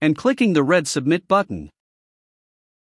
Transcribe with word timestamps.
and 0.00 0.16
clicking 0.16 0.52
the 0.52 0.62
red 0.62 0.88
submit 0.88 1.28
button. 1.28 1.70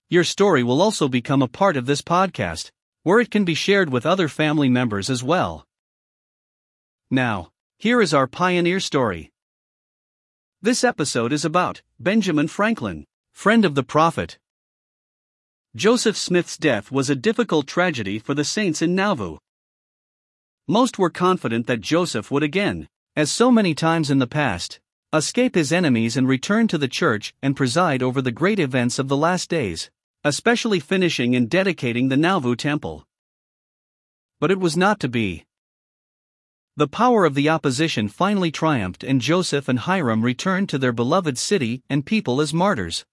Your 0.08 0.24
story 0.24 0.62
will 0.62 0.82
also 0.82 1.08
become 1.08 1.42
a 1.42 1.48
part 1.48 1.76
of 1.76 1.86
this 1.86 2.02
podcast, 2.02 2.70
where 3.02 3.20
it 3.20 3.30
can 3.30 3.44
be 3.44 3.54
shared 3.54 3.90
with 3.90 4.04
other 4.04 4.28
family 4.28 4.68
members 4.68 5.08
as 5.08 5.22
well. 5.22 5.66
Now, 7.10 7.50
here 7.78 8.00
is 8.00 8.12
our 8.12 8.26
pioneer 8.26 8.80
story. 8.80 9.30
This 10.62 10.84
episode 10.84 11.32
is 11.32 11.44
about 11.44 11.82
Benjamin 11.98 12.48
Franklin, 12.48 13.06
friend 13.32 13.64
of 13.64 13.74
the 13.74 13.82
prophet. 13.82 14.38
Joseph 15.74 16.16
Smith's 16.16 16.56
death 16.56 16.90
was 16.90 17.08
a 17.08 17.16
difficult 17.16 17.66
tragedy 17.66 18.18
for 18.18 18.34
the 18.34 18.44
saints 18.44 18.82
in 18.82 18.94
Nauvoo. 18.94 19.38
Most 20.68 20.98
were 20.98 21.10
confident 21.10 21.66
that 21.66 21.80
Joseph 21.80 22.30
would 22.30 22.42
again, 22.42 22.88
as 23.16 23.32
so 23.32 23.50
many 23.50 23.74
times 23.74 24.10
in 24.10 24.18
the 24.18 24.26
past, 24.26 24.78
escape 25.12 25.56
his 25.56 25.72
enemies 25.72 26.16
and 26.16 26.28
return 26.28 26.68
to 26.68 26.78
the 26.78 26.86
church 26.86 27.34
and 27.42 27.56
preside 27.56 28.00
over 28.00 28.22
the 28.22 28.30
great 28.30 28.60
events 28.60 28.96
of 28.98 29.08
the 29.08 29.16
last 29.16 29.50
days, 29.50 29.90
especially 30.22 30.78
finishing 30.78 31.34
and 31.34 31.50
dedicating 31.50 32.08
the 32.08 32.16
Nauvoo 32.16 32.54
temple. 32.54 33.04
But 34.38 34.52
it 34.52 34.60
was 34.60 34.76
not 34.76 35.00
to 35.00 35.08
be. 35.08 35.46
The 36.76 36.86
power 36.86 37.24
of 37.24 37.34
the 37.34 37.48
opposition 37.48 38.08
finally 38.08 38.52
triumphed, 38.52 39.02
and 39.02 39.20
Joseph 39.20 39.68
and 39.68 39.80
Hyrum 39.80 40.22
returned 40.22 40.68
to 40.68 40.78
their 40.78 40.92
beloved 40.92 41.36
city 41.36 41.82
and 41.90 42.06
people 42.06 42.40
as 42.40 42.54
martyrs. 42.54 43.04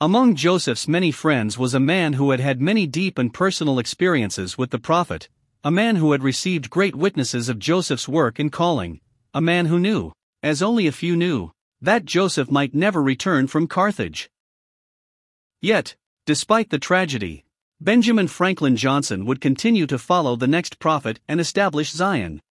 Among 0.00 0.34
Joseph's 0.34 0.88
many 0.88 1.12
friends 1.12 1.56
was 1.56 1.72
a 1.72 1.80
man 1.80 2.14
who 2.14 2.32
had 2.32 2.40
had 2.40 2.60
many 2.60 2.88
deep 2.88 3.16
and 3.16 3.32
personal 3.32 3.78
experiences 3.78 4.58
with 4.58 4.70
the 4.70 4.80
prophet, 4.80 5.28
a 5.62 5.70
man 5.70 5.96
who 5.96 6.10
had 6.10 6.24
received 6.24 6.68
great 6.68 6.96
witnesses 6.96 7.48
of 7.48 7.60
Joseph's 7.60 8.08
work 8.08 8.40
and 8.40 8.50
calling, 8.50 9.00
a 9.32 9.40
man 9.40 9.66
who 9.66 9.78
knew 9.78 10.12
as 10.44 10.62
only 10.62 10.86
a 10.86 10.92
few 10.92 11.16
knew, 11.16 11.50
that 11.80 12.04
Joseph 12.04 12.50
might 12.50 12.74
never 12.74 13.02
return 13.02 13.46
from 13.46 13.66
Carthage. 13.66 14.28
Yet, 15.62 15.96
despite 16.26 16.68
the 16.68 16.78
tragedy, 16.78 17.46
Benjamin 17.80 18.28
Franklin 18.28 18.76
Johnson 18.76 19.24
would 19.24 19.40
continue 19.40 19.86
to 19.86 19.98
follow 19.98 20.36
the 20.36 20.46
next 20.46 20.78
prophet 20.78 21.18
and 21.26 21.40
establish 21.40 21.90
Zion. 21.90 22.42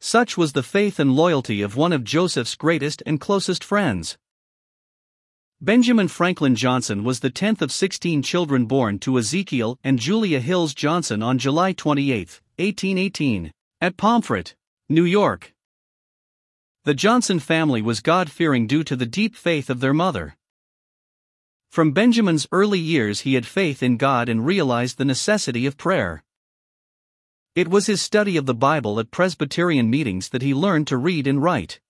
Such 0.00 0.36
was 0.36 0.52
the 0.52 0.62
faith 0.62 1.00
and 1.00 1.16
loyalty 1.16 1.62
of 1.62 1.76
one 1.76 1.94
of 1.94 2.04
Joseph's 2.04 2.54
greatest 2.54 3.02
and 3.06 3.18
closest 3.18 3.64
friends. 3.64 4.18
Benjamin 5.62 6.08
Franklin 6.08 6.54
Johnson 6.54 7.04
was 7.04 7.20
the 7.20 7.30
10th 7.30 7.62
of 7.62 7.72
16 7.72 8.22
children 8.22 8.66
born 8.66 8.98
to 8.98 9.18
Ezekiel 9.18 9.78
and 9.82 9.98
Julia 9.98 10.40
Hills 10.40 10.74
Johnson 10.74 11.22
on 11.22 11.38
July 11.38 11.72
28, 11.72 12.42
1818, 12.58 13.50
at 13.80 13.96
Pomfret, 13.96 14.54
New 14.90 15.04
York. 15.04 15.55
The 16.86 16.94
Johnson 16.94 17.40
family 17.40 17.82
was 17.82 17.98
God 17.98 18.30
fearing 18.30 18.68
due 18.68 18.84
to 18.84 18.94
the 18.94 19.06
deep 19.06 19.34
faith 19.34 19.70
of 19.70 19.80
their 19.80 19.92
mother. 19.92 20.36
From 21.68 21.90
Benjamin's 21.90 22.46
early 22.52 22.78
years, 22.78 23.22
he 23.22 23.34
had 23.34 23.44
faith 23.44 23.82
in 23.82 23.96
God 23.96 24.28
and 24.28 24.46
realized 24.46 24.96
the 24.96 25.04
necessity 25.04 25.66
of 25.66 25.76
prayer. 25.76 26.22
It 27.56 27.66
was 27.66 27.86
his 27.86 28.00
study 28.00 28.36
of 28.36 28.46
the 28.46 28.54
Bible 28.54 29.00
at 29.00 29.10
Presbyterian 29.10 29.90
meetings 29.90 30.28
that 30.28 30.42
he 30.42 30.54
learned 30.54 30.86
to 30.86 30.96
read 30.96 31.26
and 31.26 31.42
write. 31.42 31.80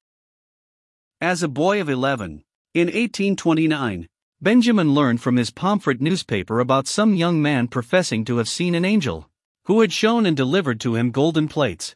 As 1.20 1.42
a 1.42 1.48
boy 1.48 1.78
of 1.78 1.90
11, 1.90 2.42
in 2.72 2.86
1829, 2.86 4.08
Benjamin 4.40 4.94
learned 4.94 5.20
from 5.20 5.36
his 5.36 5.50
Pomfret 5.50 6.00
newspaper 6.00 6.58
about 6.58 6.88
some 6.88 7.14
young 7.14 7.42
man 7.42 7.68
professing 7.68 8.24
to 8.24 8.38
have 8.38 8.48
seen 8.48 8.74
an 8.74 8.86
angel, 8.86 9.28
who 9.66 9.82
had 9.82 9.92
shown 9.92 10.24
and 10.24 10.38
delivered 10.38 10.80
to 10.80 10.94
him 10.94 11.10
golden 11.10 11.48
plates 11.48 11.94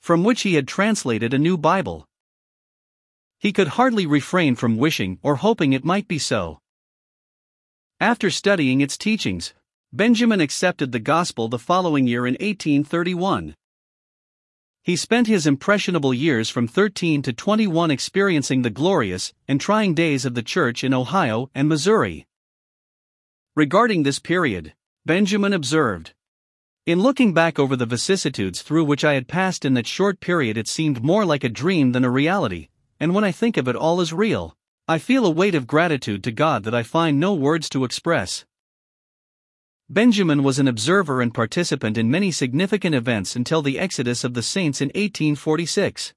from 0.00 0.24
which 0.24 0.42
he 0.42 0.54
had 0.54 0.68
translated 0.68 1.34
a 1.34 1.38
new 1.38 1.56
Bible. 1.56 2.06
He 3.38 3.52
could 3.52 3.68
hardly 3.68 4.06
refrain 4.06 4.56
from 4.56 4.76
wishing 4.76 5.18
or 5.22 5.36
hoping 5.36 5.72
it 5.72 5.84
might 5.84 6.08
be 6.08 6.18
so. 6.18 6.58
After 8.00 8.30
studying 8.30 8.80
its 8.80 8.96
teachings, 8.96 9.54
Benjamin 9.92 10.40
accepted 10.40 10.92
the 10.92 10.98
gospel 10.98 11.48
the 11.48 11.58
following 11.58 12.06
year 12.06 12.26
in 12.26 12.34
1831. 12.34 13.54
He 14.82 14.96
spent 14.96 15.26
his 15.26 15.46
impressionable 15.46 16.14
years 16.14 16.48
from 16.48 16.66
13 16.66 17.22
to 17.22 17.32
21 17.32 17.90
experiencing 17.90 18.62
the 18.62 18.70
glorious 18.70 19.32
and 19.46 19.60
trying 19.60 19.94
days 19.94 20.24
of 20.24 20.34
the 20.34 20.42
church 20.42 20.82
in 20.82 20.94
Ohio 20.94 21.50
and 21.54 21.68
Missouri. 21.68 22.26
Regarding 23.54 24.02
this 24.02 24.18
period, 24.18 24.74
Benjamin 25.04 25.52
observed 25.52 26.14
in 26.88 27.02
looking 27.02 27.34
back 27.34 27.58
over 27.58 27.76
the 27.76 27.84
vicissitudes 27.84 28.62
through 28.62 28.82
which 28.82 29.04
I 29.04 29.12
had 29.12 29.28
passed 29.28 29.66
in 29.66 29.74
that 29.74 29.86
short 29.86 30.20
period, 30.20 30.56
it 30.56 30.66
seemed 30.66 31.04
more 31.04 31.26
like 31.26 31.44
a 31.44 31.50
dream 31.50 31.92
than 31.92 32.02
a 32.02 32.10
reality, 32.10 32.68
and 32.98 33.14
when 33.14 33.24
I 33.24 33.30
think 33.30 33.58
of 33.58 33.68
it 33.68 33.76
all 33.76 34.00
as 34.00 34.10
real, 34.10 34.56
I 34.88 34.96
feel 34.96 35.26
a 35.26 35.30
weight 35.30 35.54
of 35.54 35.66
gratitude 35.66 36.24
to 36.24 36.32
God 36.32 36.64
that 36.64 36.74
I 36.74 36.82
find 36.82 37.20
no 37.20 37.34
words 37.34 37.68
to 37.70 37.84
express. 37.84 38.46
Benjamin 39.90 40.42
was 40.42 40.58
an 40.58 40.66
observer 40.66 41.20
and 41.20 41.34
participant 41.34 41.98
in 41.98 42.10
many 42.10 42.30
significant 42.30 42.94
events 42.94 43.36
until 43.36 43.60
the 43.60 43.78
exodus 43.78 44.24
of 44.24 44.32
the 44.32 44.42
saints 44.42 44.80
in 44.80 44.86
1846. 44.88 46.14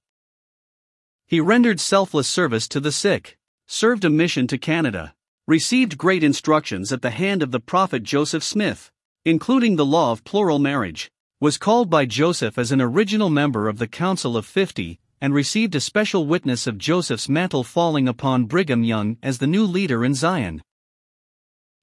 He 1.27 1.41
rendered 1.41 1.81
selfless 1.81 2.29
service 2.29 2.69
to 2.69 2.79
the 2.79 2.93
sick, 2.93 3.37
served 3.67 4.05
a 4.05 4.09
mission 4.09 4.47
to 4.47 4.57
Canada, 4.57 5.15
received 5.47 5.97
great 5.97 6.23
instructions 6.23 6.93
at 6.93 7.01
the 7.01 7.09
hand 7.09 7.43
of 7.43 7.51
the 7.51 7.59
prophet 7.59 8.03
Joseph 8.03 8.45
Smith, 8.45 8.89
including 9.25 9.75
the 9.75 9.85
law 9.85 10.11
of 10.11 10.23
plural 10.23 10.57
marriage, 10.57 11.11
was 11.39 11.57
called 11.57 11.89
by 11.89 12.05
Joseph 12.05 12.57
as 12.57 12.71
an 12.71 12.81
original 12.81 13.29
member 13.29 13.67
of 13.67 13.77
the 13.77 13.87
Council 13.87 14.35
of 14.35 14.47
Fifty, 14.47 14.99
and 15.19 15.33
received 15.33 15.75
a 15.75 15.79
special 15.79 16.25
witness 16.25 16.65
of 16.65 16.79
Joseph's 16.79 17.29
mantle 17.29 17.63
falling 17.63 18.07
upon 18.07 18.45
Brigham 18.45 18.83
Young 18.83 19.17
as 19.21 19.37
the 19.37 19.45
new 19.45 19.63
leader 19.63 20.03
in 20.03 20.15
Zion. 20.15 20.63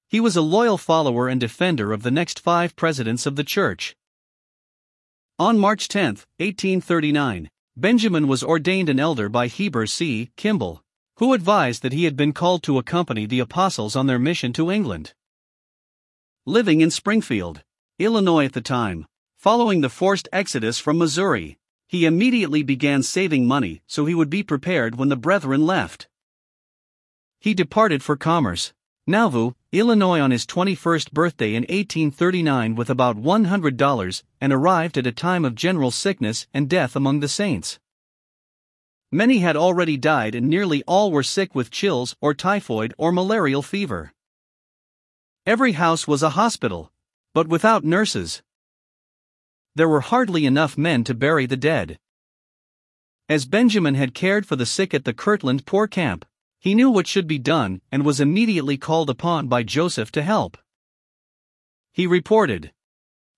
He 0.09 0.19
was 0.19 0.35
a 0.35 0.41
loyal 0.41 0.77
follower 0.77 1.29
and 1.29 1.39
defender 1.39 1.93
of 1.93 2.03
the 2.03 2.11
next 2.11 2.41
five 2.41 2.75
presidents 2.75 3.25
of 3.25 3.37
the 3.37 3.43
church. 3.45 3.95
On 5.37 5.57
March 5.57 5.87
10, 5.87 6.17
1839, 6.39 7.49
Benjamin 7.77 8.27
was 8.27 8.43
ordained 8.43 8.89
an 8.89 8.99
elder 8.99 9.29
by 9.29 9.47
Heber 9.47 9.85
C. 9.85 10.31
Kimball, 10.35 10.81
who 11.17 11.31
advised 11.31 11.83
that 11.83 11.93
he 11.93 12.03
had 12.03 12.17
been 12.17 12.33
called 12.33 12.63
to 12.63 12.77
accompany 12.77 13.25
the 13.25 13.39
apostles 13.39 13.95
on 13.95 14.07
their 14.07 14.19
mission 14.19 14.51
to 14.53 14.69
England 14.69 15.13
living 16.49 16.81
in 16.81 16.89
Springfield, 16.89 17.61
Illinois 17.99 18.45
at 18.45 18.53
the 18.53 18.61
time. 18.61 19.05
Following 19.37 19.81
the 19.81 19.89
forced 19.89 20.27
exodus 20.33 20.79
from 20.79 20.97
Missouri, 20.97 21.59
he 21.87 22.05
immediately 22.05 22.63
began 22.63 23.03
saving 23.03 23.45
money 23.45 23.83
so 23.85 24.05
he 24.05 24.15
would 24.15 24.31
be 24.31 24.41
prepared 24.41 24.97
when 24.97 25.09
the 25.09 25.15
brethren 25.15 25.67
left. 25.67 26.07
He 27.39 27.53
departed 27.53 28.01
for 28.01 28.17
Commerce, 28.17 28.73
Nauvoo, 29.05 29.51
Illinois 29.71 30.19
on 30.19 30.31
his 30.31 30.47
21st 30.47 31.11
birthday 31.11 31.49
in 31.49 31.63
1839 31.63 32.73
with 32.73 32.89
about 32.89 33.17
$100 33.17 34.23
and 34.41 34.51
arrived 34.51 34.97
at 34.97 35.05
a 35.07 35.11
time 35.11 35.45
of 35.45 35.53
general 35.53 35.91
sickness 35.91 36.47
and 36.51 36.67
death 36.67 36.95
among 36.95 37.19
the 37.19 37.27
saints. 37.27 37.79
Many 39.11 39.39
had 39.39 39.55
already 39.55 39.97
died 39.97 40.33
and 40.33 40.49
nearly 40.49 40.83
all 40.87 41.11
were 41.11 41.23
sick 41.23 41.53
with 41.53 41.69
chills 41.69 42.15
or 42.19 42.33
typhoid 42.33 42.95
or 42.97 43.11
malarial 43.11 43.61
fever. 43.61 44.13
Every 45.49 45.71
house 45.71 46.07
was 46.07 46.21
a 46.21 46.37
hospital, 46.37 46.91
but 47.33 47.47
without 47.47 47.83
nurses. 47.83 48.43
There 49.73 49.89
were 49.89 50.01
hardly 50.01 50.45
enough 50.45 50.77
men 50.77 51.03
to 51.05 51.15
bury 51.15 51.47
the 51.47 51.57
dead. 51.57 51.97
As 53.27 53.47
Benjamin 53.47 53.95
had 53.95 54.13
cared 54.13 54.45
for 54.45 54.55
the 54.55 54.67
sick 54.67 54.93
at 54.93 55.05
the 55.05 55.11
Kirtland 55.11 55.65
Poor 55.65 55.87
Camp, 55.87 56.23
he 56.59 56.75
knew 56.75 56.91
what 56.91 57.07
should 57.07 57.25
be 57.25 57.39
done 57.39 57.81
and 57.91 58.05
was 58.05 58.19
immediately 58.19 58.77
called 58.77 59.09
upon 59.09 59.47
by 59.47 59.63
Joseph 59.63 60.11
to 60.11 60.21
help. 60.21 60.55
He 61.91 62.05
reported, 62.05 62.71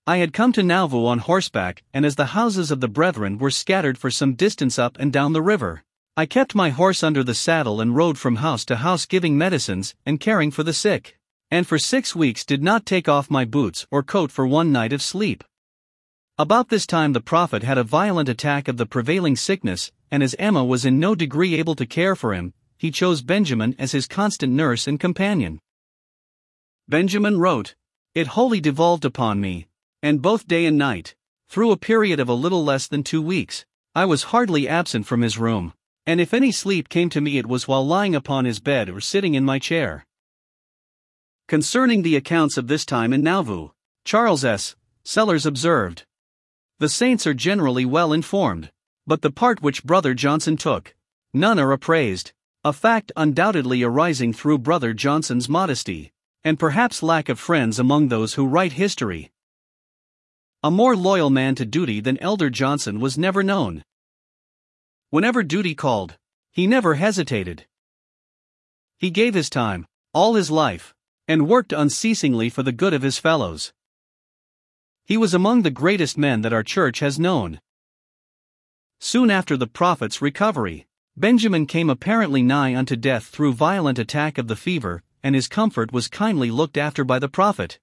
I 0.05 0.17
had 0.17 0.33
come 0.33 0.51
to 0.51 0.63
Nauvoo 0.63 1.05
on 1.05 1.19
horseback, 1.19 1.81
and 1.93 2.05
as 2.05 2.17
the 2.17 2.35
houses 2.35 2.71
of 2.71 2.81
the 2.81 2.89
brethren 2.89 3.37
were 3.37 3.49
scattered 3.49 3.97
for 3.97 4.11
some 4.11 4.33
distance 4.33 4.77
up 4.77 4.97
and 4.99 5.13
down 5.13 5.31
the 5.31 5.41
river, 5.41 5.85
I 6.17 6.25
kept 6.25 6.55
my 6.55 6.71
horse 6.71 7.03
under 7.03 7.23
the 7.23 7.33
saddle 7.33 7.79
and 7.79 7.95
rode 7.95 8.17
from 8.17 8.43
house 8.43 8.65
to 8.65 8.75
house 8.75 9.05
giving 9.05 9.37
medicines 9.37 9.95
and 10.05 10.19
caring 10.19 10.51
for 10.51 10.63
the 10.63 10.73
sick 10.73 11.17
and 11.51 11.67
for 11.67 11.77
six 11.77 12.15
weeks 12.15 12.45
did 12.45 12.63
not 12.63 12.85
take 12.85 13.09
off 13.09 13.29
my 13.29 13.43
boots 13.43 13.85
or 13.91 14.01
coat 14.01 14.31
for 14.31 14.47
one 14.47 14.71
night 14.71 14.93
of 14.93 15.01
sleep. 15.01 15.43
About 16.37 16.69
this 16.69 16.87
time, 16.87 17.11
the 17.11 17.19
prophet 17.19 17.61
had 17.61 17.77
a 17.77 17.83
violent 17.83 18.29
attack 18.29 18.69
of 18.69 18.77
the 18.77 18.85
prevailing 18.85 19.35
sickness, 19.35 19.91
and 20.09 20.23
as 20.23 20.33
Emma 20.39 20.63
was 20.63 20.85
in 20.85 20.99
no 20.99 21.13
degree 21.13 21.55
able 21.55 21.75
to 21.75 21.85
care 21.85 22.15
for 22.15 22.33
him, 22.33 22.53
he 22.77 22.89
chose 22.89 23.21
Benjamin 23.21 23.75
as 23.77 23.91
his 23.91 24.07
constant 24.07 24.53
nurse 24.53 24.87
and 24.87 24.99
companion. 24.99 25.59
Benjamin 26.87 27.37
wrote, 27.37 27.75
It 28.15 28.27
wholly 28.27 28.59
devolved 28.59 29.05
upon 29.05 29.39
me, 29.39 29.67
and 30.01 30.21
both 30.21 30.47
day 30.47 30.65
and 30.65 30.77
night, 30.77 31.15
through 31.47 31.71
a 31.71 31.77
period 31.77 32.19
of 32.19 32.29
a 32.29 32.33
little 32.33 32.63
less 32.63 32.87
than 32.87 33.03
two 33.03 33.21
weeks, 33.21 33.65
I 33.93 34.05
was 34.05 34.31
hardly 34.31 34.69
absent 34.69 35.05
from 35.05 35.21
his 35.21 35.37
room, 35.37 35.73
and 36.05 36.21
if 36.21 36.33
any 36.33 36.51
sleep 36.51 36.87
came 36.87 37.09
to 37.09 37.21
me, 37.21 37.37
it 37.37 37.45
was 37.45 37.67
while 37.67 37.85
lying 37.85 38.15
upon 38.15 38.45
his 38.45 38.61
bed 38.61 38.89
or 38.89 39.01
sitting 39.01 39.35
in 39.35 39.43
my 39.43 39.59
chair. 39.59 40.05
Concerning 41.51 42.01
the 42.01 42.15
accounts 42.15 42.55
of 42.55 42.67
this 42.67 42.85
time 42.85 43.11
in 43.11 43.21
Nauvoo, 43.21 43.71
Charles 44.05 44.45
S. 44.45 44.77
Sellers 45.03 45.45
observed 45.45 46.05
The 46.79 46.87
saints 46.87 47.27
are 47.27 47.33
generally 47.33 47.83
well 47.83 48.13
informed, 48.13 48.71
but 49.05 49.21
the 49.21 49.31
part 49.31 49.61
which 49.61 49.83
Brother 49.83 50.13
Johnson 50.13 50.55
took, 50.55 50.95
none 51.33 51.59
are 51.59 51.73
appraised, 51.73 52.31
a 52.63 52.71
fact 52.71 53.11
undoubtedly 53.17 53.83
arising 53.83 54.31
through 54.31 54.59
Brother 54.59 54.93
Johnson's 54.93 55.49
modesty, 55.49 56.13
and 56.41 56.57
perhaps 56.57 57.03
lack 57.03 57.27
of 57.27 57.37
friends 57.37 57.79
among 57.79 58.07
those 58.07 58.35
who 58.35 58.47
write 58.47 58.71
history. 58.71 59.29
A 60.63 60.71
more 60.71 60.95
loyal 60.95 61.29
man 61.29 61.55
to 61.55 61.65
duty 61.65 61.99
than 61.99 62.17
Elder 62.19 62.49
Johnson 62.49 63.01
was 63.01 63.17
never 63.17 63.43
known. 63.43 63.83
Whenever 65.09 65.43
duty 65.43 65.75
called, 65.75 66.17
he 66.53 66.65
never 66.65 66.95
hesitated. 66.95 67.65
He 68.97 69.09
gave 69.09 69.33
his 69.33 69.49
time, 69.49 69.85
all 70.13 70.35
his 70.35 70.49
life, 70.49 70.93
and 71.31 71.47
worked 71.47 71.71
unceasingly 71.71 72.49
for 72.49 72.61
the 72.61 72.73
good 72.73 72.93
of 72.93 73.03
his 73.03 73.17
fellows. 73.17 73.71
He 75.05 75.15
was 75.15 75.33
among 75.33 75.61
the 75.61 75.71
greatest 75.71 76.17
men 76.17 76.41
that 76.41 76.51
our 76.51 76.61
church 76.61 76.99
has 76.99 77.17
known. 77.17 77.61
Soon 78.99 79.31
after 79.31 79.55
the 79.55 79.65
prophet's 79.65 80.21
recovery, 80.21 80.87
Benjamin 81.15 81.67
came 81.67 81.89
apparently 81.89 82.43
nigh 82.43 82.75
unto 82.75 82.97
death 82.97 83.27
through 83.27 83.53
violent 83.53 83.97
attack 83.97 84.37
of 84.37 84.49
the 84.49 84.57
fever, 84.57 85.03
and 85.23 85.33
his 85.33 85.47
comfort 85.47 85.93
was 85.93 86.09
kindly 86.09 86.51
looked 86.51 86.77
after 86.77 87.05
by 87.05 87.17
the 87.17 87.29
prophet. 87.29 87.79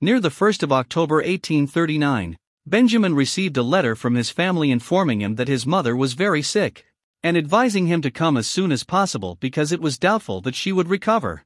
Near 0.00 0.20
the 0.20 0.28
1st 0.28 0.62
of 0.62 0.70
October 0.70 1.16
1839, 1.16 2.36
Benjamin 2.64 3.16
received 3.16 3.56
a 3.56 3.64
letter 3.64 3.96
from 3.96 4.14
his 4.14 4.30
family 4.30 4.70
informing 4.70 5.20
him 5.20 5.34
that 5.34 5.48
his 5.48 5.66
mother 5.66 5.96
was 5.96 6.12
very 6.12 6.42
sick, 6.42 6.84
and 7.24 7.36
advising 7.36 7.88
him 7.88 8.02
to 8.02 8.10
come 8.12 8.36
as 8.36 8.46
soon 8.46 8.70
as 8.70 8.84
possible 8.84 9.36
because 9.40 9.72
it 9.72 9.80
was 9.80 9.98
doubtful 9.98 10.40
that 10.42 10.54
she 10.54 10.70
would 10.70 10.88
recover. 10.88 11.42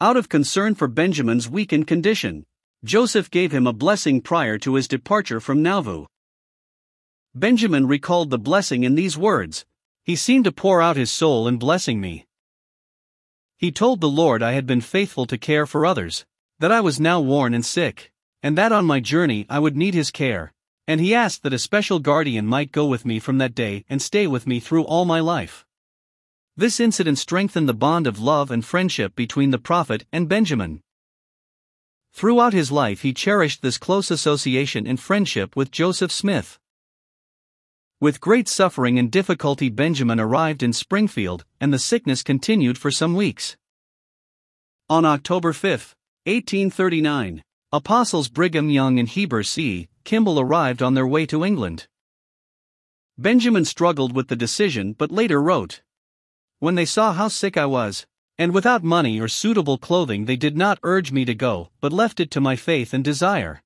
Out 0.00 0.16
of 0.16 0.28
concern 0.28 0.74
for 0.74 0.88
Benjamin's 0.88 1.48
weakened 1.48 1.86
condition, 1.86 2.44
Joseph 2.84 3.30
gave 3.30 3.52
him 3.52 3.66
a 3.66 3.72
blessing 3.72 4.20
prior 4.20 4.58
to 4.58 4.74
his 4.74 4.88
departure 4.88 5.40
from 5.40 5.62
Nauvoo. 5.62 6.06
Benjamin 7.34 7.86
recalled 7.86 8.30
the 8.30 8.38
blessing 8.38 8.84
in 8.84 8.94
these 8.94 9.16
words 9.16 9.64
He 10.04 10.16
seemed 10.16 10.44
to 10.44 10.52
pour 10.52 10.80
out 10.80 10.96
his 10.96 11.10
soul 11.10 11.48
in 11.48 11.56
blessing 11.58 12.00
me. 12.00 12.26
He 13.56 13.72
told 13.72 14.00
the 14.00 14.08
Lord 14.08 14.42
I 14.42 14.52
had 14.52 14.66
been 14.66 14.80
faithful 14.80 15.26
to 15.26 15.38
care 15.38 15.66
for 15.66 15.86
others, 15.86 16.24
that 16.58 16.72
I 16.72 16.80
was 16.80 17.00
now 17.00 17.20
worn 17.20 17.54
and 17.54 17.64
sick 17.64 18.12
and 18.46 18.56
that 18.56 18.70
on 18.70 18.84
my 18.84 19.00
journey 19.00 19.44
I 19.50 19.58
would 19.58 19.76
need 19.76 19.94
his 19.94 20.12
care, 20.12 20.52
and 20.86 21.00
he 21.00 21.12
asked 21.12 21.42
that 21.42 21.52
a 21.52 21.58
special 21.58 21.98
guardian 21.98 22.46
might 22.46 22.70
go 22.70 22.86
with 22.86 23.04
me 23.04 23.18
from 23.18 23.38
that 23.38 23.56
day 23.56 23.84
and 23.88 24.00
stay 24.00 24.28
with 24.28 24.46
me 24.46 24.60
through 24.60 24.84
all 24.84 25.04
my 25.04 25.18
life. 25.18 25.65
This 26.58 26.80
incident 26.80 27.18
strengthened 27.18 27.68
the 27.68 27.74
bond 27.74 28.06
of 28.06 28.18
love 28.18 28.50
and 28.50 28.64
friendship 28.64 29.14
between 29.14 29.50
the 29.50 29.58
prophet 29.58 30.06
and 30.10 30.26
Benjamin. 30.26 30.80
Throughout 32.14 32.54
his 32.54 32.72
life, 32.72 33.02
he 33.02 33.12
cherished 33.12 33.60
this 33.60 33.76
close 33.76 34.10
association 34.10 34.86
and 34.86 34.98
friendship 34.98 35.54
with 35.54 35.70
Joseph 35.70 36.10
Smith. 36.10 36.58
With 38.00 38.22
great 38.22 38.48
suffering 38.48 38.98
and 38.98 39.10
difficulty, 39.10 39.68
Benjamin 39.68 40.18
arrived 40.18 40.62
in 40.62 40.72
Springfield, 40.72 41.44
and 41.60 41.74
the 41.74 41.78
sickness 41.78 42.22
continued 42.22 42.78
for 42.78 42.90
some 42.90 43.14
weeks. 43.14 43.58
On 44.88 45.04
October 45.04 45.52
5, 45.52 45.94
1839, 46.24 47.42
Apostles 47.70 48.28
Brigham 48.28 48.70
Young 48.70 48.98
and 48.98 49.08
Heber 49.08 49.42
C. 49.42 49.88
Kimball 50.04 50.40
arrived 50.40 50.82
on 50.82 50.94
their 50.94 51.06
way 51.06 51.26
to 51.26 51.44
England. 51.44 51.86
Benjamin 53.18 53.66
struggled 53.66 54.16
with 54.16 54.28
the 54.28 54.36
decision 54.36 54.94
but 54.94 55.10
later 55.12 55.42
wrote 55.42 55.82
When 56.66 56.74
they 56.74 56.84
saw 56.84 57.12
how 57.12 57.28
sick 57.28 57.56
I 57.56 57.64
was, 57.64 58.06
and 58.38 58.52
without 58.52 58.82
money 58.82 59.20
or 59.20 59.28
suitable 59.28 59.78
clothing, 59.78 60.24
they 60.24 60.34
did 60.34 60.56
not 60.56 60.80
urge 60.82 61.12
me 61.12 61.24
to 61.24 61.32
go, 61.32 61.70
but 61.80 61.92
left 61.92 62.18
it 62.18 62.28
to 62.32 62.40
my 62.40 62.56
faith 62.56 62.92
and 62.92 63.04
desire. 63.04 63.62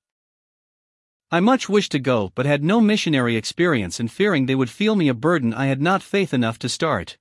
I 1.30 1.40
much 1.40 1.66
wished 1.66 1.92
to 1.92 1.98
go, 1.98 2.30
but 2.34 2.44
had 2.44 2.62
no 2.62 2.78
missionary 2.78 3.36
experience, 3.36 4.00
and 4.00 4.12
fearing 4.12 4.44
they 4.44 4.54
would 4.54 4.68
feel 4.68 4.96
me 4.96 5.08
a 5.08 5.14
burden, 5.14 5.54
I 5.54 5.64
had 5.64 5.80
not 5.80 6.02
faith 6.02 6.34
enough 6.34 6.58
to 6.58 6.68
start. 6.68 7.16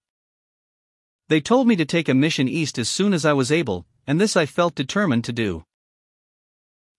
They 1.30 1.40
told 1.40 1.66
me 1.66 1.78
to 1.78 1.86
take 1.86 2.10
a 2.10 2.14
mission 2.14 2.50
east 2.50 2.78
as 2.78 2.90
soon 2.90 3.14
as 3.14 3.24
I 3.24 3.32
was 3.32 3.50
able, 3.50 3.86
and 4.06 4.20
this 4.20 4.36
I 4.36 4.46
felt 4.46 4.76
determined 4.76 5.24
to 5.24 5.32
do. 5.32 5.64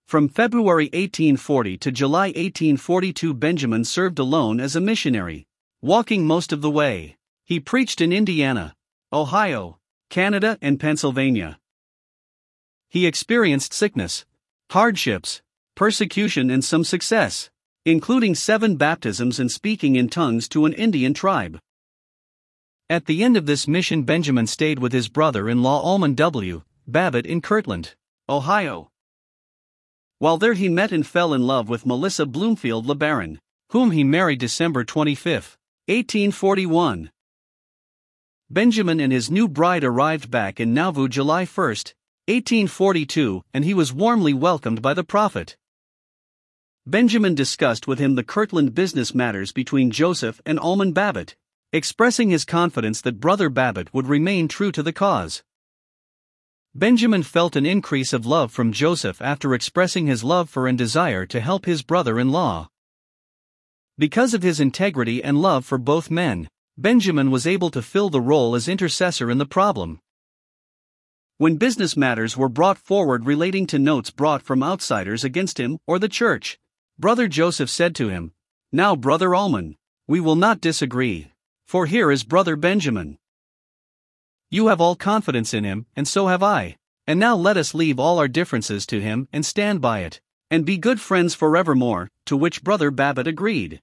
From 0.07 0.27
February 0.27 0.85
1840 0.85 1.77
to 1.77 1.91
July 1.91 2.29
1842, 2.29 3.35
Benjamin 3.35 3.85
served 3.85 4.17
alone 4.17 4.59
as 4.59 4.75
a 4.75 4.81
missionary, 4.81 5.45
walking 5.83 6.25
most 6.25 6.51
of 6.51 6.61
the 6.61 6.71
way. 6.71 7.15
He 7.51 7.59
preached 7.59 7.99
in 7.99 8.13
Indiana, 8.13 8.73
Ohio, 9.11 9.77
Canada, 10.09 10.57
and 10.61 10.79
Pennsylvania. 10.79 11.59
He 12.87 13.05
experienced 13.05 13.73
sickness, 13.73 14.23
hardships, 14.69 15.41
persecution, 15.75 16.49
and 16.49 16.63
some 16.63 16.85
success, 16.85 17.49
including 17.85 18.35
seven 18.35 18.77
baptisms 18.77 19.37
and 19.37 19.51
speaking 19.51 19.97
in 19.97 20.07
tongues 20.07 20.47
to 20.47 20.63
an 20.63 20.71
Indian 20.71 21.13
tribe. 21.13 21.59
At 22.89 23.05
the 23.05 23.21
end 23.21 23.35
of 23.35 23.47
this 23.47 23.67
mission, 23.67 24.03
Benjamin 24.03 24.47
stayed 24.47 24.79
with 24.79 24.93
his 24.93 25.09
brother 25.09 25.49
in 25.49 25.61
law 25.61 25.81
Almon 25.81 26.15
W. 26.15 26.61
Babbitt 26.87 27.25
in 27.25 27.41
Kirtland, 27.41 27.95
Ohio. 28.29 28.89
While 30.19 30.37
there, 30.37 30.53
he 30.53 30.69
met 30.69 30.93
and 30.93 31.05
fell 31.05 31.33
in 31.33 31.41
love 31.41 31.67
with 31.67 31.85
Melissa 31.85 32.25
Bloomfield 32.25 32.87
LeBaron, 32.87 33.39
whom 33.71 33.91
he 33.91 34.05
married 34.05 34.39
December 34.39 34.85
25, 34.85 35.57
1841. 35.89 37.11
Benjamin 38.53 38.99
and 38.99 39.13
his 39.13 39.31
new 39.31 39.47
bride 39.47 39.81
arrived 39.81 40.29
back 40.29 40.59
in 40.59 40.73
Nauvoo 40.73 41.07
July 41.07 41.45
1, 41.45 41.67
1842, 41.67 43.43
and 43.53 43.63
he 43.63 43.73
was 43.73 43.93
warmly 43.93 44.33
welcomed 44.33 44.81
by 44.81 44.93
the 44.93 45.05
prophet. 45.05 45.55
Benjamin 46.85 47.33
discussed 47.33 47.87
with 47.87 47.97
him 47.97 48.15
the 48.15 48.25
Kirtland 48.25 48.75
business 48.75 49.15
matters 49.15 49.53
between 49.53 49.89
Joseph 49.89 50.41
and 50.45 50.59
Almon 50.59 50.91
Babbitt, 50.91 51.37
expressing 51.71 52.29
his 52.29 52.43
confidence 52.43 52.99
that 52.99 53.21
Brother 53.21 53.47
Babbitt 53.47 53.93
would 53.93 54.07
remain 54.07 54.49
true 54.49 54.73
to 54.73 54.83
the 54.83 54.91
cause. 54.91 55.43
Benjamin 56.75 57.23
felt 57.23 57.55
an 57.55 57.65
increase 57.65 58.11
of 58.11 58.25
love 58.25 58.51
from 58.51 58.73
Joseph 58.73 59.21
after 59.21 59.53
expressing 59.53 60.07
his 60.07 60.25
love 60.25 60.49
for 60.49 60.67
and 60.67 60.77
desire 60.77 61.25
to 61.25 61.39
help 61.39 61.65
his 61.65 61.83
brother 61.83 62.19
in 62.19 62.33
law. 62.33 62.69
Because 63.97 64.33
of 64.33 64.43
his 64.43 64.59
integrity 64.59 65.23
and 65.23 65.41
love 65.41 65.63
for 65.63 65.77
both 65.77 66.11
men, 66.11 66.49
Benjamin 66.81 67.29
was 67.29 67.45
able 67.45 67.69
to 67.69 67.81
fill 67.83 68.09
the 68.09 68.19
role 68.19 68.55
as 68.55 68.67
intercessor 68.67 69.29
in 69.29 69.37
the 69.37 69.45
problem. 69.45 69.99
When 71.37 71.57
business 71.57 71.95
matters 71.95 72.35
were 72.35 72.49
brought 72.49 72.79
forward 72.79 73.27
relating 73.27 73.67
to 73.67 73.77
notes 73.77 74.09
brought 74.09 74.41
from 74.41 74.63
outsiders 74.63 75.23
against 75.23 75.59
him 75.59 75.77
or 75.85 75.99
the 75.99 76.09
church, 76.09 76.57
Brother 76.97 77.27
Joseph 77.27 77.69
said 77.69 77.93
to 77.95 78.09
him, 78.09 78.33
Now, 78.71 78.95
Brother 78.95 79.35
Almon, 79.35 79.77
we 80.07 80.19
will 80.19 80.35
not 80.35 80.59
disagree, 80.59 81.31
for 81.67 81.85
here 81.85 82.09
is 82.09 82.23
Brother 82.23 82.55
Benjamin. 82.55 83.19
You 84.49 84.67
have 84.67 84.81
all 84.81 84.95
confidence 84.95 85.53
in 85.53 85.63
him, 85.63 85.85
and 85.95 86.07
so 86.07 86.27
have 86.27 86.41
I. 86.41 86.77
And 87.05 87.19
now 87.19 87.35
let 87.35 87.57
us 87.57 87.75
leave 87.75 87.99
all 87.99 88.17
our 88.17 88.27
differences 88.27 88.87
to 88.87 88.99
him 88.99 89.27
and 89.31 89.45
stand 89.45 89.81
by 89.81 89.99
it, 89.99 90.19
and 90.49 90.65
be 90.65 90.79
good 90.79 90.99
friends 90.99 91.35
forevermore, 91.35 92.09
to 92.25 92.35
which 92.35 92.63
Brother 92.63 92.89
Babbitt 92.89 93.27
agreed. 93.27 93.81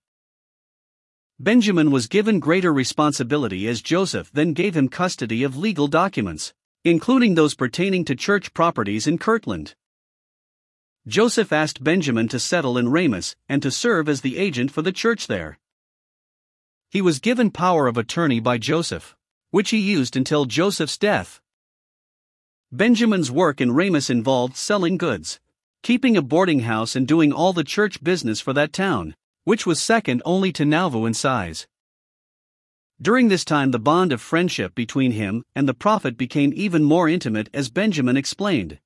Benjamin 1.40 1.90
was 1.90 2.06
given 2.06 2.40
greater 2.40 2.72
responsibility 2.72 3.68
as 3.68 3.80
Joseph 3.80 4.30
then 4.32 4.52
gave 4.52 4.76
him 4.76 4.88
custody 4.88 5.42
of 5.42 5.56
legal 5.56 5.88
documents, 5.88 6.52
including 6.84 7.34
those 7.34 7.54
pertaining 7.54 8.04
to 8.06 8.14
church 8.14 8.52
properties 8.54 9.06
in 9.06 9.18
Kirtland. 9.18 9.74
Joseph 11.06 11.52
asked 11.52 11.84
Benjamin 11.84 12.28
to 12.28 12.38
settle 12.38 12.76
in 12.76 12.90
Ramus 12.90 13.36
and 13.48 13.62
to 13.62 13.70
serve 13.70 14.08
as 14.08 14.20
the 14.20 14.36
agent 14.36 14.70
for 14.70 14.82
the 14.82 14.92
church 14.92 15.26
there. 15.26 15.58
He 16.90 17.00
was 17.00 17.18
given 17.18 17.50
power 17.50 17.86
of 17.86 17.96
attorney 17.96 18.40
by 18.40 18.58
Joseph 18.58 19.14
which 19.50 19.70
he 19.70 19.78
used 19.78 20.16
until 20.16 20.44
Joseph's 20.44 20.98
death. 20.98 21.40
Benjamin's 22.70 23.30
work 23.30 23.60
in 23.60 23.72
Ramus 23.72 24.10
involved 24.10 24.56
selling 24.56 24.98
goods, 24.98 25.40
keeping 25.82 26.16
a 26.16 26.22
boarding 26.22 26.60
house, 26.60 26.94
and 26.94 27.08
doing 27.08 27.32
all 27.32 27.54
the 27.54 27.64
church 27.64 28.02
business 28.02 28.40
for 28.40 28.52
that 28.52 28.72
town, 28.72 29.16
which 29.48 29.64
was 29.64 29.82
second 29.82 30.20
only 30.26 30.52
to 30.52 30.62
Nauvoo 30.62 31.06
in 31.06 31.14
size. 31.14 31.66
During 33.00 33.28
this 33.28 33.46
time, 33.46 33.70
the 33.70 33.78
bond 33.78 34.12
of 34.12 34.20
friendship 34.20 34.74
between 34.74 35.12
him 35.12 35.42
and 35.54 35.66
the 35.66 35.72
prophet 35.72 36.18
became 36.18 36.52
even 36.54 36.84
more 36.84 37.08
intimate, 37.08 37.48
as 37.54 37.70
Benjamin 37.70 38.14
explained. 38.14 38.78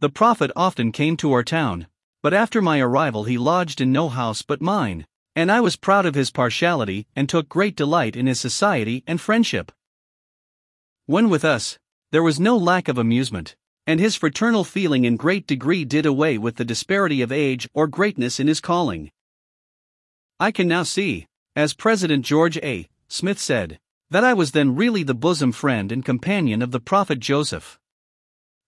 The 0.00 0.08
prophet 0.08 0.50
often 0.56 0.90
came 0.90 1.16
to 1.18 1.30
our 1.30 1.44
town, 1.44 1.86
but 2.24 2.34
after 2.34 2.60
my 2.60 2.80
arrival, 2.80 3.22
he 3.22 3.38
lodged 3.38 3.80
in 3.80 3.92
no 3.92 4.08
house 4.08 4.42
but 4.42 4.60
mine, 4.60 5.06
and 5.36 5.48
I 5.48 5.60
was 5.60 5.76
proud 5.76 6.06
of 6.06 6.16
his 6.16 6.32
partiality 6.32 7.06
and 7.14 7.28
took 7.28 7.48
great 7.48 7.76
delight 7.76 8.16
in 8.16 8.26
his 8.26 8.40
society 8.40 9.04
and 9.06 9.20
friendship. 9.20 9.70
When 11.06 11.28
with 11.28 11.44
us, 11.44 11.78
there 12.10 12.24
was 12.24 12.40
no 12.40 12.56
lack 12.56 12.88
of 12.88 12.98
amusement, 12.98 13.54
and 13.86 14.00
his 14.00 14.16
fraternal 14.16 14.64
feeling 14.64 15.04
in 15.04 15.14
great 15.16 15.46
degree 15.46 15.84
did 15.84 16.04
away 16.04 16.36
with 16.36 16.56
the 16.56 16.64
disparity 16.64 17.22
of 17.22 17.30
age 17.30 17.68
or 17.74 17.86
greatness 17.86 18.40
in 18.40 18.48
his 18.48 18.58
calling. 18.60 19.12
I 20.44 20.52
can 20.52 20.68
now 20.68 20.82
see, 20.82 21.26
as 21.56 21.72
President 21.72 22.22
George 22.22 22.58
A. 22.58 22.86
Smith 23.08 23.38
said, 23.38 23.78
that 24.10 24.24
I 24.24 24.34
was 24.34 24.52
then 24.52 24.76
really 24.76 25.02
the 25.02 25.14
bosom 25.14 25.52
friend 25.52 25.90
and 25.90 26.04
companion 26.04 26.60
of 26.60 26.70
the 26.70 26.80
prophet 26.80 27.18
Joseph. 27.18 27.78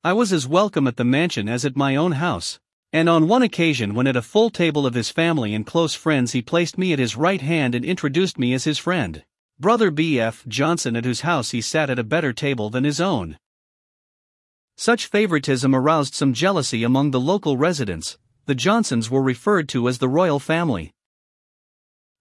I 0.03 0.15
was 0.15 0.33
as 0.33 0.49
welcome 0.49 0.87
at 0.87 0.97
the 0.97 1.05
mansion 1.05 1.51
as 1.51 1.67
at 1.67 1.77
my 1.77 1.95
own 1.95 2.13
house, 2.13 2.59
and 2.95 3.11
on 3.11 3.29
one 3.29 3.43
occasion 3.43 3.93
when 3.95 4.07
at 4.07 4.17
a 4.17 4.23
full 4.23 4.49
table 4.49 4.87
of 4.87 4.95
his 4.95 5.11
family 5.11 5.55
and 5.55 5.67
close 5.67 5.93
friends 5.93 6.33
he 6.33 6.41
placed 6.41 6.79
me 6.79 6.95
at 6.95 6.99
his 6.99 7.15
right 7.15 7.43
hand 7.43 7.75
and 7.75 7.85
introduced 7.85 8.39
me 8.39 8.55
as 8.55 8.65
his 8.65 8.79
friend, 8.79 9.23
brother 9.61 9.91
B. 9.91 10.19
F. 10.19 10.47
Johnson 10.49 10.97
at 10.97 11.05
whose 11.05 11.29
house 11.29 11.51
he 11.51 11.61
sat 11.61 11.91
at 11.91 11.99
a 11.99 12.03
better 12.03 12.33
table 12.33 12.71
than 12.71 12.85
his 12.85 13.03
own. 13.03 13.37
Such 14.79 15.09
favoritism 15.09 15.75
aroused 15.75 16.15
some 16.15 16.33
jealousy 16.33 16.85
among 16.85 17.11
the 17.11 17.21
local 17.21 17.59
residents, 17.59 18.17
the 18.47 18.55
Johnsons 18.55 19.11
were 19.11 19.23
referred 19.23 19.69
to 19.69 19.91
as 19.91 19.99
the 19.99 20.09
royal 20.09 20.41
family. 20.41 20.95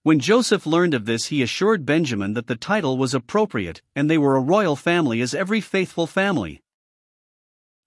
When 0.05 0.19
Joseph 0.19 0.67
learned 0.67 0.93
of 0.93 1.05
this, 1.05 1.25
he 1.33 1.41
assured 1.41 1.83
Benjamin 1.83 2.33
that 2.35 2.45
the 2.45 2.55
title 2.55 2.95
was 2.95 3.15
appropriate 3.15 3.81
and 3.95 4.07
they 4.07 4.19
were 4.19 4.35
a 4.35 4.39
royal 4.39 4.75
family 4.75 5.19
as 5.19 5.33
every 5.33 5.59
faithful 5.59 6.05
family. 6.05 6.62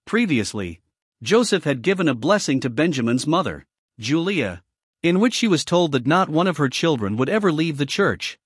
Previously, 0.05 0.81
Joseph 1.23 1.63
had 1.63 1.81
given 1.81 2.09
a 2.09 2.13
blessing 2.13 2.59
to 2.59 2.69
Benjamin's 2.69 3.25
mother, 3.25 3.65
Julia, 3.97 4.61
in 5.01 5.21
which 5.21 5.33
she 5.33 5.47
was 5.47 5.63
told 5.63 5.93
that 5.93 6.05
not 6.05 6.27
one 6.27 6.45
of 6.45 6.57
her 6.57 6.67
children 6.67 7.15
would 7.15 7.29
ever 7.29 7.53
leave 7.53 7.77
the 7.77 7.85
church. 7.85 8.37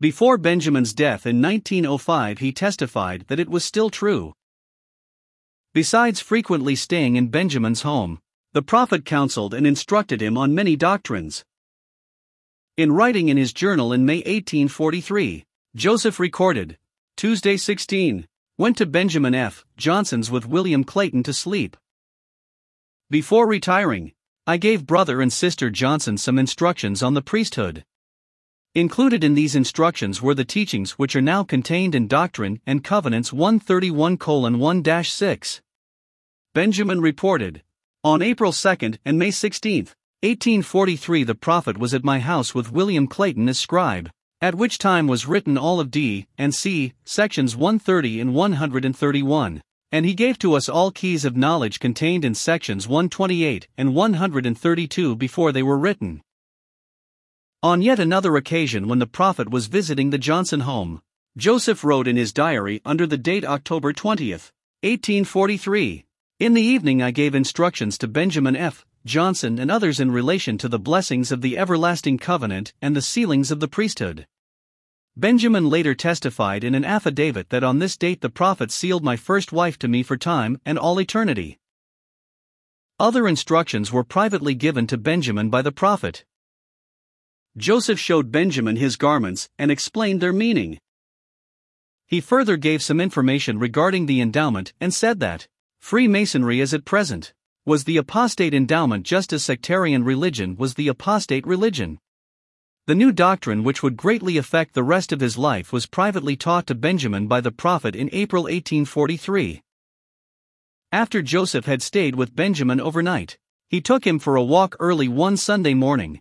Before 0.00 0.36
Benjamin's 0.36 0.92
death 0.92 1.26
in 1.26 1.40
1905, 1.40 2.38
he 2.38 2.50
testified 2.50 3.26
that 3.28 3.38
it 3.38 3.48
was 3.48 3.64
still 3.64 3.90
true. 3.90 4.34
Besides 5.72 6.18
frequently 6.18 6.74
staying 6.74 7.14
in 7.14 7.28
Benjamin's 7.28 7.82
home, 7.82 8.18
the 8.54 8.60
prophet 8.60 9.04
counseled 9.04 9.54
and 9.54 9.68
instructed 9.68 10.20
him 10.20 10.36
on 10.36 10.52
many 10.52 10.74
doctrines. 10.74 11.44
In 12.80 12.92
writing 12.92 13.28
in 13.28 13.36
his 13.36 13.52
journal 13.52 13.92
in 13.92 14.06
May 14.06 14.20
1843, 14.20 15.44
Joseph 15.76 16.18
recorded, 16.18 16.78
Tuesday 17.14 17.58
16, 17.58 18.26
went 18.56 18.78
to 18.78 18.86
Benjamin 18.86 19.34
F. 19.34 19.66
Johnson's 19.76 20.30
with 20.30 20.46
William 20.46 20.82
Clayton 20.82 21.22
to 21.24 21.34
sleep. 21.34 21.76
Before 23.10 23.46
retiring, 23.46 24.12
I 24.46 24.56
gave 24.56 24.86
brother 24.86 25.20
and 25.20 25.30
sister 25.30 25.68
Johnson 25.68 26.16
some 26.16 26.38
instructions 26.38 27.02
on 27.02 27.12
the 27.12 27.20
priesthood. 27.20 27.84
Included 28.74 29.22
in 29.24 29.34
these 29.34 29.54
instructions 29.54 30.22
were 30.22 30.34
the 30.34 30.46
teachings 30.46 30.92
which 30.92 31.14
are 31.14 31.20
now 31.20 31.44
contained 31.44 31.94
in 31.94 32.08
Doctrine 32.08 32.62
and 32.64 32.82
Covenants 32.82 33.30
131 33.30 34.16
1 34.58 35.04
6. 35.04 35.60
Benjamin 36.54 37.02
reported, 37.02 37.62
On 38.02 38.22
April 38.22 38.52
2 38.52 38.94
and 39.04 39.18
May 39.18 39.32
16, 39.32 39.88
1843 40.22 41.24
the 41.24 41.34
prophet 41.34 41.78
was 41.78 41.94
at 41.94 42.04
my 42.04 42.18
house 42.18 42.54
with 42.54 42.70
William 42.70 43.06
Clayton 43.06 43.48
as 43.48 43.58
scribe, 43.58 44.10
at 44.42 44.54
which 44.54 44.76
time 44.76 45.06
was 45.06 45.26
written 45.26 45.56
all 45.56 45.80
of 45.80 45.90
D 45.90 46.26
and 46.36 46.54
C, 46.54 46.92
sections 47.06 47.56
130 47.56 48.20
and 48.20 48.34
131, 48.34 49.62
and 49.90 50.04
he 50.04 50.12
gave 50.12 50.38
to 50.40 50.52
us 50.52 50.68
all 50.68 50.90
keys 50.90 51.24
of 51.24 51.38
knowledge 51.38 51.80
contained 51.80 52.22
in 52.22 52.34
sections 52.34 52.86
128 52.86 53.66
and 53.78 53.94
132 53.94 55.16
before 55.16 55.52
they 55.52 55.62
were 55.62 55.78
written. 55.78 56.20
On 57.62 57.80
yet 57.80 57.98
another 57.98 58.36
occasion, 58.36 58.88
when 58.88 58.98
the 58.98 59.06
prophet 59.06 59.48
was 59.48 59.68
visiting 59.68 60.10
the 60.10 60.18
Johnson 60.18 60.60
home, 60.60 61.00
Joseph 61.38 61.82
wrote 61.82 62.06
in 62.06 62.16
his 62.16 62.34
diary 62.34 62.82
under 62.84 63.06
the 63.06 63.16
date 63.16 63.46
October 63.46 63.94
20, 63.94 64.32
1843. 64.32 66.04
In 66.40 66.52
the 66.52 66.60
evening, 66.60 67.00
I 67.02 67.10
gave 67.10 67.34
instructions 67.34 67.96
to 67.96 68.06
Benjamin 68.06 68.54
F. 68.54 68.84
Johnson, 69.06 69.58
and 69.58 69.70
others 69.70 69.98
in 69.98 70.10
relation 70.10 70.58
to 70.58 70.68
the 70.68 70.78
blessings 70.78 71.32
of 71.32 71.40
the 71.40 71.56
everlasting 71.56 72.18
covenant 72.18 72.74
and 72.82 72.94
the 72.94 73.02
sealings 73.02 73.50
of 73.50 73.60
the 73.60 73.68
priesthood. 73.68 74.26
Benjamin 75.16 75.68
later 75.68 75.94
testified 75.94 76.62
in 76.62 76.74
an 76.74 76.84
affidavit 76.84 77.48
that 77.50 77.64
on 77.64 77.78
this 77.78 77.96
date 77.96 78.20
the 78.20 78.28
prophet 78.28 78.70
sealed 78.70 79.02
my 79.02 79.16
first 79.16 79.52
wife 79.52 79.78
to 79.78 79.88
me 79.88 80.02
for 80.02 80.16
time 80.16 80.60
and 80.64 80.78
all 80.78 81.00
eternity. 81.00 81.58
Other 82.98 83.26
instructions 83.26 83.90
were 83.90 84.04
privately 84.04 84.54
given 84.54 84.86
to 84.88 84.98
Benjamin 84.98 85.48
by 85.48 85.62
the 85.62 85.72
prophet. 85.72 86.24
Joseph 87.56 87.98
showed 87.98 88.30
Benjamin 88.30 88.76
his 88.76 88.96
garments 88.96 89.48
and 89.58 89.70
explained 89.70 90.20
their 90.20 90.32
meaning. 90.32 90.78
He 92.06 92.20
further 92.20 92.56
gave 92.56 92.82
some 92.82 93.00
information 93.00 93.58
regarding 93.58 94.06
the 94.06 94.20
endowment 94.20 94.74
and 94.80 94.92
said 94.92 95.20
that 95.20 95.48
Freemasonry 95.78 96.60
is 96.60 96.74
at 96.74 96.84
present 96.84 97.32
was 97.70 97.84
the 97.84 97.98
apostate 97.98 98.52
endowment 98.52 99.06
just 99.06 99.32
as 99.32 99.44
sectarian 99.44 100.02
religion 100.02 100.56
was 100.56 100.74
the 100.74 100.88
apostate 100.88 101.46
religion. 101.46 102.00
The 102.88 102.96
new 102.96 103.12
doctrine, 103.12 103.62
which 103.62 103.80
would 103.80 103.96
greatly 103.96 104.36
affect 104.38 104.74
the 104.74 104.82
rest 104.82 105.12
of 105.12 105.20
his 105.20 105.38
life, 105.38 105.72
was 105.72 105.86
privately 105.86 106.34
taught 106.34 106.66
to 106.66 106.74
Benjamin 106.74 107.28
by 107.28 107.40
the 107.40 107.52
prophet 107.52 107.94
in 107.94 108.10
April 108.12 108.42
1843. 108.42 109.62
After 110.90 111.22
Joseph 111.22 111.66
had 111.66 111.80
stayed 111.80 112.16
with 112.16 112.34
Benjamin 112.34 112.80
overnight, 112.80 113.38
he 113.68 113.80
took 113.80 114.04
him 114.04 114.18
for 114.18 114.34
a 114.34 114.42
walk 114.42 114.74
early 114.80 115.06
one 115.06 115.36
Sunday 115.36 115.74
morning. 115.74 116.18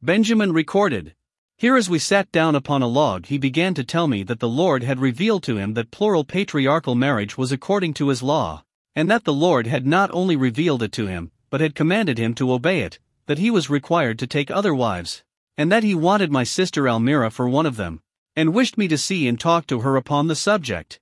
Benjamin 0.00 0.54
recorded, 0.54 1.14
Here 1.58 1.76
as 1.76 1.90
we 1.90 1.98
sat 1.98 2.32
down 2.32 2.54
upon 2.54 2.80
a 2.80 2.86
log, 2.86 3.26
he 3.26 3.36
began 3.36 3.74
to 3.74 3.84
tell 3.84 4.08
me 4.08 4.22
that 4.22 4.40
the 4.40 4.48
Lord 4.48 4.84
had 4.84 5.00
revealed 5.00 5.42
to 5.42 5.58
him 5.58 5.74
that 5.74 5.90
plural 5.90 6.24
patriarchal 6.24 6.94
marriage 6.94 7.36
was 7.36 7.52
according 7.52 7.92
to 7.92 8.08
his 8.08 8.22
law 8.22 8.62
and 8.96 9.10
that 9.10 9.24
the 9.24 9.32
Lord 9.32 9.66
had 9.66 9.86
not 9.86 10.10
only 10.12 10.36
revealed 10.36 10.82
it 10.82 10.92
to 10.92 11.06
him, 11.06 11.30
but 11.50 11.60
had 11.60 11.74
commanded 11.74 12.18
him 12.18 12.34
to 12.34 12.52
obey 12.52 12.80
it, 12.80 12.98
that 13.26 13.38
he 13.38 13.50
was 13.50 13.70
required 13.70 14.18
to 14.18 14.26
take 14.26 14.50
other 14.50 14.74
wives, 14.74 15.22
and 15.56 15.70
that 15.70 15.82
he 15.82 15.94
wanted 15.94 16.30
my 16.30 16.44
sister 16.44 16.88
Almira 16.88 17.30
for 17.30 17.48
one 17.48 17.66
of 17.66 17.76
them, 17.76 18.00
and 18.36 18.54
wished 18.54 18.76
me 18.76 18.88
to 18.88 18.98
see 18.98 19.28
and 19.28 19.38
talk 19.38 19.66
to 19.66 19.80
her 19.80 19.96
upon 19.96 20.26
the 20.26 20.36
subject. 20.36 21.00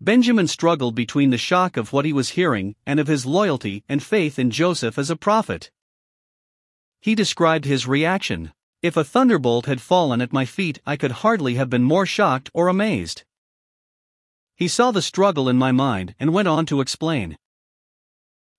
Benjamin 0.00 0.48
struggled 0.48 0.94
between 0.94 1.30
the 1.30 1.38
shock 1.38 1.76
of 1.76 1.92
what 1.92 2.04
he 2.04 2.12
was 2.12 2.30
hearing 2.30 2.74
and 2.84 2.98
of 2.98 3.06
his 3.06 3.24
loyalty 3.24 3.84
and 3.88 4.02
faith 4.02 4.38
in 4.38 4.50
Joseph 4.50 4.98
as 4.98 5.10
a 5.10 5.16
prophet. 5.16 5.70
He 7.00 7.14
described 7.14 7.64
his 7.64 7.86
reaction 7.86 8.52
If 8.82 8.96
a 8.96 9.04
thunderbolt 9.04 9.66
had 9.66 9.80
fallen 9.80 10.20
at 10.20 10.32
my 10.32 10.44
feet, 10.44 10.80
I 10.84 10.96
could 10.96 11.22
hardly 11.22 11.54
have 11.54 11.70
been 11.70 11.84
more 11.84 12.06
shocked 12.06 12.50
or 12.52 12.66
amazed. 12.66 13.22
He 14.62 14.68
saw 14.68 14.92
the 14.92 15.02
struggle 15.02 15.48
in 15.48 15.58
my 15.58 15.72
mind 15.72 16.14
and 16.20 16.32
went 16.32 16.46
on 16.46 16.66
to 16.66 16.80
explain. 16.80 17.36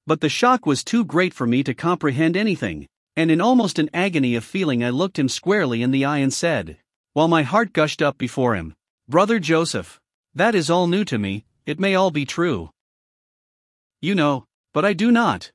But 0.05 0.19
the 0.19 0.27
shock 0.27 0.65
was 0.65 0.83
too 0.83 1.05
great 1.05 1.33
for 1.33 1.47
me 1.47 1.63
to 1.63 1.73
comprehend 1.73 2.35
anything, 2.35 2.89
and 3.15 3.31
in 3.31 3.39
almost 3.39 3.79
an 3.79 3.89
agony 3.93 4.35
of 4.35 4.43
feeling, 4.43 4.83
I 4.83 4.89
looked 4.89 5.17
him 5.17 5.29
squarely 5.29 5.81
in 5.81 5.91
the 5.91 6.03
eye 6.03 6.17
and 6.17 6.33
said, 6.33 6.77
while 7.13 7.29
my 7.29 7.43
heart 7.43 7.71
gushed 7.71 8.01
up 8.01 8.17
before 8.17 8.53
him, 8.53 8.73
Brother 9.07 9.39
Joseph, 9.39 9.97
that 10.35 10.55
is 10.55 10.69
all 10.69 10.87
new 10.87 11.05
to 11.05 11.17
me, 11.17 11.45
it 11.65 11.79
may 11.79 11.95
all 11.95 12.11
be 12.11 12.25
true. 12.25 12.69
You 14.01 14.13
know, 14.13 14.43
but 14.73 14.83
I 14.83 14.91
do 14.91 15.09
not. 15.09 15.53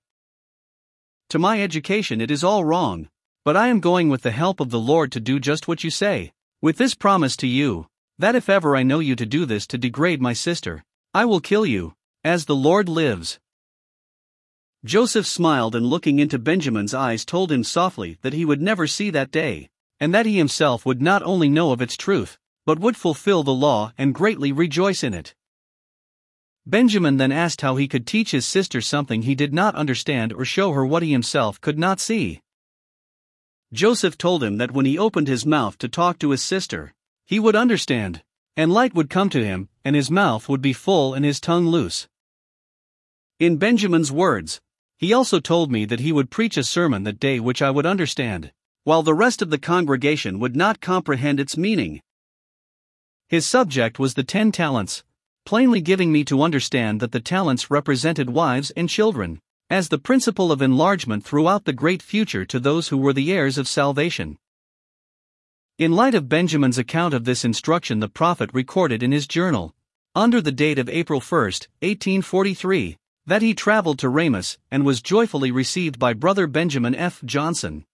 To 1.28 1.38
my 1.38 1.60
education, 1.60 2.22
it 2.22 2.30
is 2.30 2.42
all 2.42 2.64
wrong, 2.64 3.10
but 3.44 3.54
I 3.54 3.68
am 3.68 3.80
going 3.80 4.08
with 4.08 4.22
the 4.22 4.30
help 4.30 4.60
of 4.60 4.70
the 4.70 4.80
Lord 4.80 5.12
to 5.12 5.20
do 5.20 5.38
just 5.38 5.68
what 5.68 5.84
you 5.84 5.90
say, 5.90 6.32
with 6.62 6.78
this 6.78 6.94
promise 6.94 7.36
to 7.36 7.46
you 7.46 7.86
that 8.18 8.34
if 8.34 8.48
ever 8.48 8.76
I 8.76 8.82
know 8.82 8.98
you 8.98 9.14
to 9.16 9.26
do 9.26 9.46
this 9.46 9.66
to 9.68 9.78
degrade 9.78 10.20
my 10.20 10.32
sister, 10.32 10.84
I 11.14 11.24
will 11.24 11.40
kill 11.40 11.64
you, 11.64 11.94
as 12.24 12.44
the 12.44 12.56
Lord 12.56 12.88
lives. 12.88 13.38
Joseph 14.84 15.26
smiled 15.26 15.74
and 15.74 15.86
looking 15.86 16.18
into 16.18 16.38
Benjamin's 16.38 16.94
eyes 16.94 17.24
told 17.24 17.50
him 17.50 17.64
softly 17.64 18.18
that 18.22 18.32
he 18.32 18.44
would 18.44 18.62
never 18.62 18.86
see 18.86 19.10
that 19.10 19.30
day, 19.30 19.68
and 20.00 20.14
that 20.14 20.26
he 20.26 20.36
himself 20.36 20.84
would 20.86 21.02
not 21.02 21.22
only 21.22 21.48
know 21.48 21.72
of 21.72 21.82
its 21.82 21.96
truth, 21.96 22.38
but 22.64 22.78
would 22.78 22.96
fulfill 22.96 23.42
the 23.42 23.54
law 23.54 23.92
and 23.96 24.14
greatly 24.14 24.52
rejoice 24.52 25.02
in 25.02 25.14
it. 25.14 25.34
Benjamin 26.66 27.16
then 27.16 27.32
asked 27.32 27.62
how 27.62 27.76
he 27.76 27.88
could 27.88 28.06
teach 28.06 28.32
his 28.32 28.46
sister 28.46 28.80
something 28.80 29.22
he 29.22 29.34
did 29.34 29.54
not 29.54 29.74
understand 29.74 30.32
or 30.32 30.44
show 30.44 30.72
her 30.72 30.84
what 30.84 31.02
he 31.02 31.12
himself 31.12 31.60
could 31.60 31.78
not 31.78 31.98
see. 31.98 32.40
Joseph 33.72 34.18
told 34.18 34.44
him 34.44 34.58
that 34.58 34.72
when 34.72 34.86
he 34.86 34.98
opened 34.98 35.28
his 35.28 35.46
mouth 35.46 35.78
to 35.78 35.88
talk 35.88 36.18
to 36.18 36.30
his 36.30 36.42
sister, 36.42 36.94
he 37.28 37.38
would 37.38 37.54
understand, 37.54 38.22
and 38.56 38.72
light 38.72 38.94
would 38.94 39.10
come 39.10 39.28
to 39.28 39.44
him, 39.44 39.68
and 39.84 39.94
his 39.94 40.10
mouth 40.10 40.48
would 40.48 40.62
be 40.62 40.72
full 40.72 41.12
and 41.12 41.26
his 41.26 41.38
tongue 41.38 41.66
loose. 41.66 42.08
In 43.38 43.58
Benjamin's 43.58 44.10
words, 44.10 44.62
he 44.96 45.12
also 45.12 45.38
told 45.38 45.70
me 45.70 45.84
that 45.84 46.00
he 46.00 46.10
would 46.10 46.30
preach 46.30 46.56
a 46.56 46.64
sermon 46.64 47.02
that 47.02 47.20
day 47.20 47.38
which 47.38 47.60
I 47.60 47.70
would 47.70 47.84
understand, 47.84 48.50
while 48.84 49.02
the 49.02 49.12
rest 49.12 49.42
of 49.42 49.50
the 49.50 49.58
congregation 49.58 50.38
would 50.38 50.56
not 50.56 50.80
comprehend 50.80 51.38
its 51.38 51.54
meaning. 51.54 52.00
His 53.28 53.44
subject 53.44 53.98
was 53.98 54.14
the 54.14 54.24
ten 54.24 54.50
talents, 54.50 55.04
plainly 55.44 55.82
giving 55.82 56.10
me 56.10 56.24
to 56.24 56.40
understand 56.40 56.98
that 57.00 57.12
the 57.12 57.20
talents 57.20 57.70
represented 57.70 58.30
wives 58.30 58.70
and 58.70 58.88
children, 58.88 59.38
as 59.68 59.90
the 59.90 59.98
principle 59.98 60.50
of 60.50 60.62
enlargement 60.62 61.24
throughout 61.24 61.66
the 61.66 61.74
great 61.74 62.00
future 62.00 62.46
to 62.46 62.58
those 62.58 62.88
who 62.88 62.96
were 62.96 63.12
the 63.12 63.30
heirs 63.30 63.58
of 63.58 63.68
salvation. 63.68 64.38
In 65.78 65.92
light 65.92 66.16
of 66.16 66.28
Benjamin's 66.28 66.76
account 66.76 67.14
of 67.14 67.24
this 67.24 67.44
instruction, 67.44 68.00
the 68.00 68.08
prophet 68.08 68.50
recorded 68.52 69.00
in 69.00 69.12
his 69.12 69.28
journal, 69.28 69.76
under 70.12 70.40
the 70.40 70.50
date 70.50 70.76
of 70.76 70.88
April 70.88 71.20
1, 71.20 71.40
1843, 71.40 72.96
that 73.26 73.42
he 73.42 73.54
traveled 73.54 74.00
to 74.00 74.08
Ramus 74.08 74.58
and 74.72 74.84
was 74.84 75.00
joyfully 75.00 75.52
received 75.52 75.96
by 75.96 76.14
brother 76.14 76.48
Benjamin 76.48 76.96
F. 76.96 77.22
Johnson. 77.24 77.84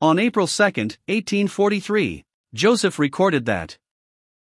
On 0.00 0.18
April 0.18 0.46
2, 0.46 0.62
1843, 0.62 2.24
Joseph 2.54 2.98
recorded 2.98 3.44
that 3.44 3.76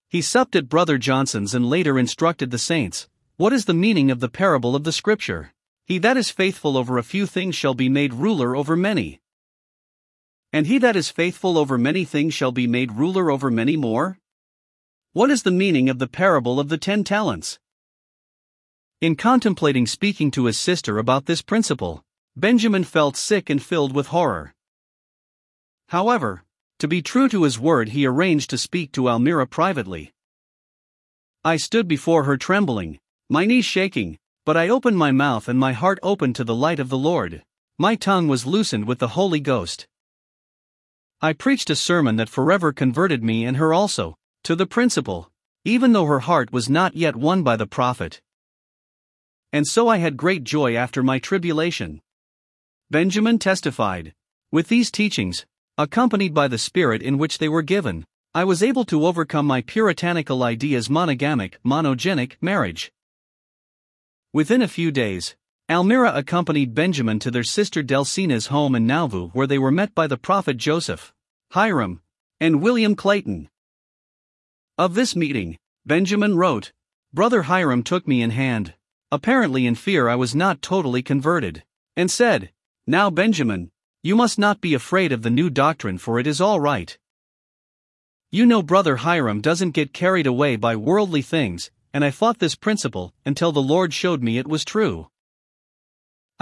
he 0.09 0.23
supped 0.23 0.55
at 0.55 0.69
brother 0.69 0.99
Johnson's 0.99 1.57
and 1.57 1.69
later 1.69 1.99
instructed 1.99 2.53
the 2.53 2.59
saints, 2.59 3.09
What 3.39 3.53
is 3.53 3.65
the 3.65 3.75
meaning 3.75 4.09
of 4.09 4.21
the 4.21 4.29
parable 4.29 4.77
of 4.77 4.85
the 4.85 4.93
scripture? 4.93 5.53
He 5.85 5.99
that 5.99 6.17
is 6.17 6.31
faithful 6.31 6.77
over 6.77 6.97
a 6.97 7.03
few 7.03 7.27
things 7.27 7.57
shall 7.57 7.75
be 7.75 7.89
made 7.89 8.15
ruler 8.15 8.55
over 8.55 8.77
many. 8.77 9.19
And 10.53 10.67
he 10.67 10.77
that 10.79 10.97
is 10.97 11.09
faithful 11.09 11.57
over 11.57 11.79
many 11.79 12.05
things 12.05 12.35
shall 12.35 12.53
be 12.53 12.67
made 12.67 12.93
ruler 12.93 13.31
over 13.31 13.51
many 13.51 13.77
more? 13.77 14.19
What 15.15 15.31
is 15.31 15.43
the 15.43 15.51
meaning 15.51 15.89
of 15.89 15.99
the 15.99 16.07
parable 16.07 16.61
of 16.61 16.69
the 16.69 16.77
ten 16.79 17.05
talents? 17.05 17.59
In 19.01 19.17
contemplating 19.17 19.87
speaking 19.87 20.31
to 20.33 20.45
his 20.45 20.59
sister 20.59 20.99
about 20.99 21.27
this 21.27 21.43
principle, 21.43 22.05
Benjamin 22.37 22.85
felt 22.85 23.17
sick 23.17 23.51
and 23.51 23.63
filled 23.63 23.95
with 23.95 24.09
horror. 24.09 24.55
However, 25.89 26.45
to 26.79 26.89
be 26.89 27.03
true 27.03 27.29
to 27.29 27.45
his 27.45 27.59
word, 27.59 27.91
he 27.91 28.07
arranged 28.07 28.51
to 28.51 28.59
speak 28.59 28.93
to 28.93 29.09
Almira 29.09 29.47
privately. 29.47 30.13
I 31.45 31.57
stood 31.57 31.89
before 31.89 32.25
her 32.25 32.37
trembling, 32.37 32.99
my 33.29 33.45
knees 33.45 33.65
shaking, 33.65 34.19
but 34.45 34.57
I 34.57 34.69
opened 34.69 34.99
my 34.99 35.13
mouth 35.13 35.49
and 35.49 35.59
my 35.59 35.73
heart 35.73 35.99
opened 36.03 36.37
to 36.37 36.45
the 36.45 36.55
light 36.55 36.79
of 36.79 36.89
the 36.89 36.99
Lord. 36.99 37.43
My 37.79 37.95
tongue 37.95 38.29
was 38.29 38.47
loosened 38.47 38.87
with 38.87 38.99
the 38.99 39.09
Holy 39.09 39.41
Ghost. 39.41 39.87
I 41.25 41.33
preached 41.33 41.71
a 41.71 41.77
sermon 41.77 42.17
that 42.17 42.29
forever 42.29 42.73
converted 42.73 43.23
me 43.23 43.45
and 43.45 43.57
her 43.57 43.73
also, 43.73 44.17
to 44.43 44.57
the 44.57 44.67
principle, 44.67 45.31
even 45.65 45.93
though 45.93 46.07
her 46.07 46.19
heart 46.19 46.53
was 46.53 46.69
not 46.69 46.97
yet 46.97 47.15
won 47.15 47.45
by 47.45 47.55
the 47.55 47.67
prophet. 47.67 48.21
And 49.53 49.65
so 49.65 49.87
I 49.87 49.99
had 49.99 50.17
great 50.17 50.43
joy 50.43 50.75
after 50.75 51.01
my 51.01 51.21
tribulation. 51.21 52.01
Benjamin 52.91 53.39
testified. 53.39 54.15
With 54.51 54.67
these 54.67 54.91
teachings, 54.91 55.47
accompanied 55.79 56.35
by 56.35 56.49
the 56.49 56.59
spirit 56.59 57.03
in 57.03 57.19
which 57.19 57.39
they 57.39 57.49
were 57.49 57.63
given, 57.63 58.05
I 58.35 58.43
was 58.43 58.61
able 58.61 58.85
to 58.87 59.07
overcome 59.07 59.47
my 59.47 59.61
puritanical 59.61 60.43
ideas 60.43 60.89
monogamic, 60.89 61.59
monogenic 61.65 62.33
marriage. 62.41 62.91
Within 64.33 64.61
a 64.61 64.67
few 64.67 64.91
days, 64.91 65.37
Almira 65.73 66.13
accompanied 66.15 66.75
Benjamin 66.75 67.19
to 67.21 67.31
their 67.31 67.43
sister 67.43 67.83
Delcena's 67.83 68.49
home 68.49 68.75
in 68.75 68.87
Nauvoo 68.87 69.29
where 69.29 69.47
they 69.47 69.59
were 69.59 69.71
met 69.71 69.95
by 69.95 70.07
the 70.07 70.19
prophet 70.19 70.59
Joseph, 70.59 71.15
Hyrum, 71.53 72.03
and 72.39 72.61
William 72.61 72.95
Clayton. 72.95 73.49
Of 74.77 74.93
this 74.93 75.17
meeting, 75.17 75.57
Benjamin 75.87 76.37
wrote, 76.37 76.73
Brother 77.15 77.45
Hyrum 77.45 77.83
took 77.85 78.07
me 78.07 78.21
in 78.21 78.33
hand, 78.33 78.75
apparently 79.11 79.65
in 79.65 79.75
fear 79.75 80.11
I 80.11 80.15
was 80.15 80.35
not 80.35 80.61
totally 80.61 81.03
converted, 81.03 81.65
and 81.97 82.11
said, 82.11 82.51
Now 82.87 83.09
Benjamin, 83.09 83.71
you 84.03 84.15
must 84.15 84.39
not 84.39 84.61
be 84.61 84.75
afraid 84.75 85.11
of 85.11 85.23
the 85.23 85.31
new 85.31 85.49
doctrine 85.49 85.97
for 85.97 86.19
it 86.19 86.27
is 86.27 86.39
all 86.39 86.61
right. 86.61 86.99
You 88.31 88.45
know 88.45 88.63
Brother 88.63 88.97
Hyrum 88.97 89.41
doesn't 89.41 89.71
get 89.71 89.95
carried 89.95 90.27
away 90.27 90.57
by 90.57 90.77
worldly 90.77 91.23
things, 91.23 91.71
and 91.95 92.05
I 92.05 92.11
fought 92.11 92.41
this 92.41 92.57
principle 92.57 93.15
until 93.25 93.53
the 93.53 93.63
Lord 93.63 93.95
showed 93.95 94.23
me 94.23 94.37
it 94.37 94.47
was 94.47 94.67
true. 94.67 95.09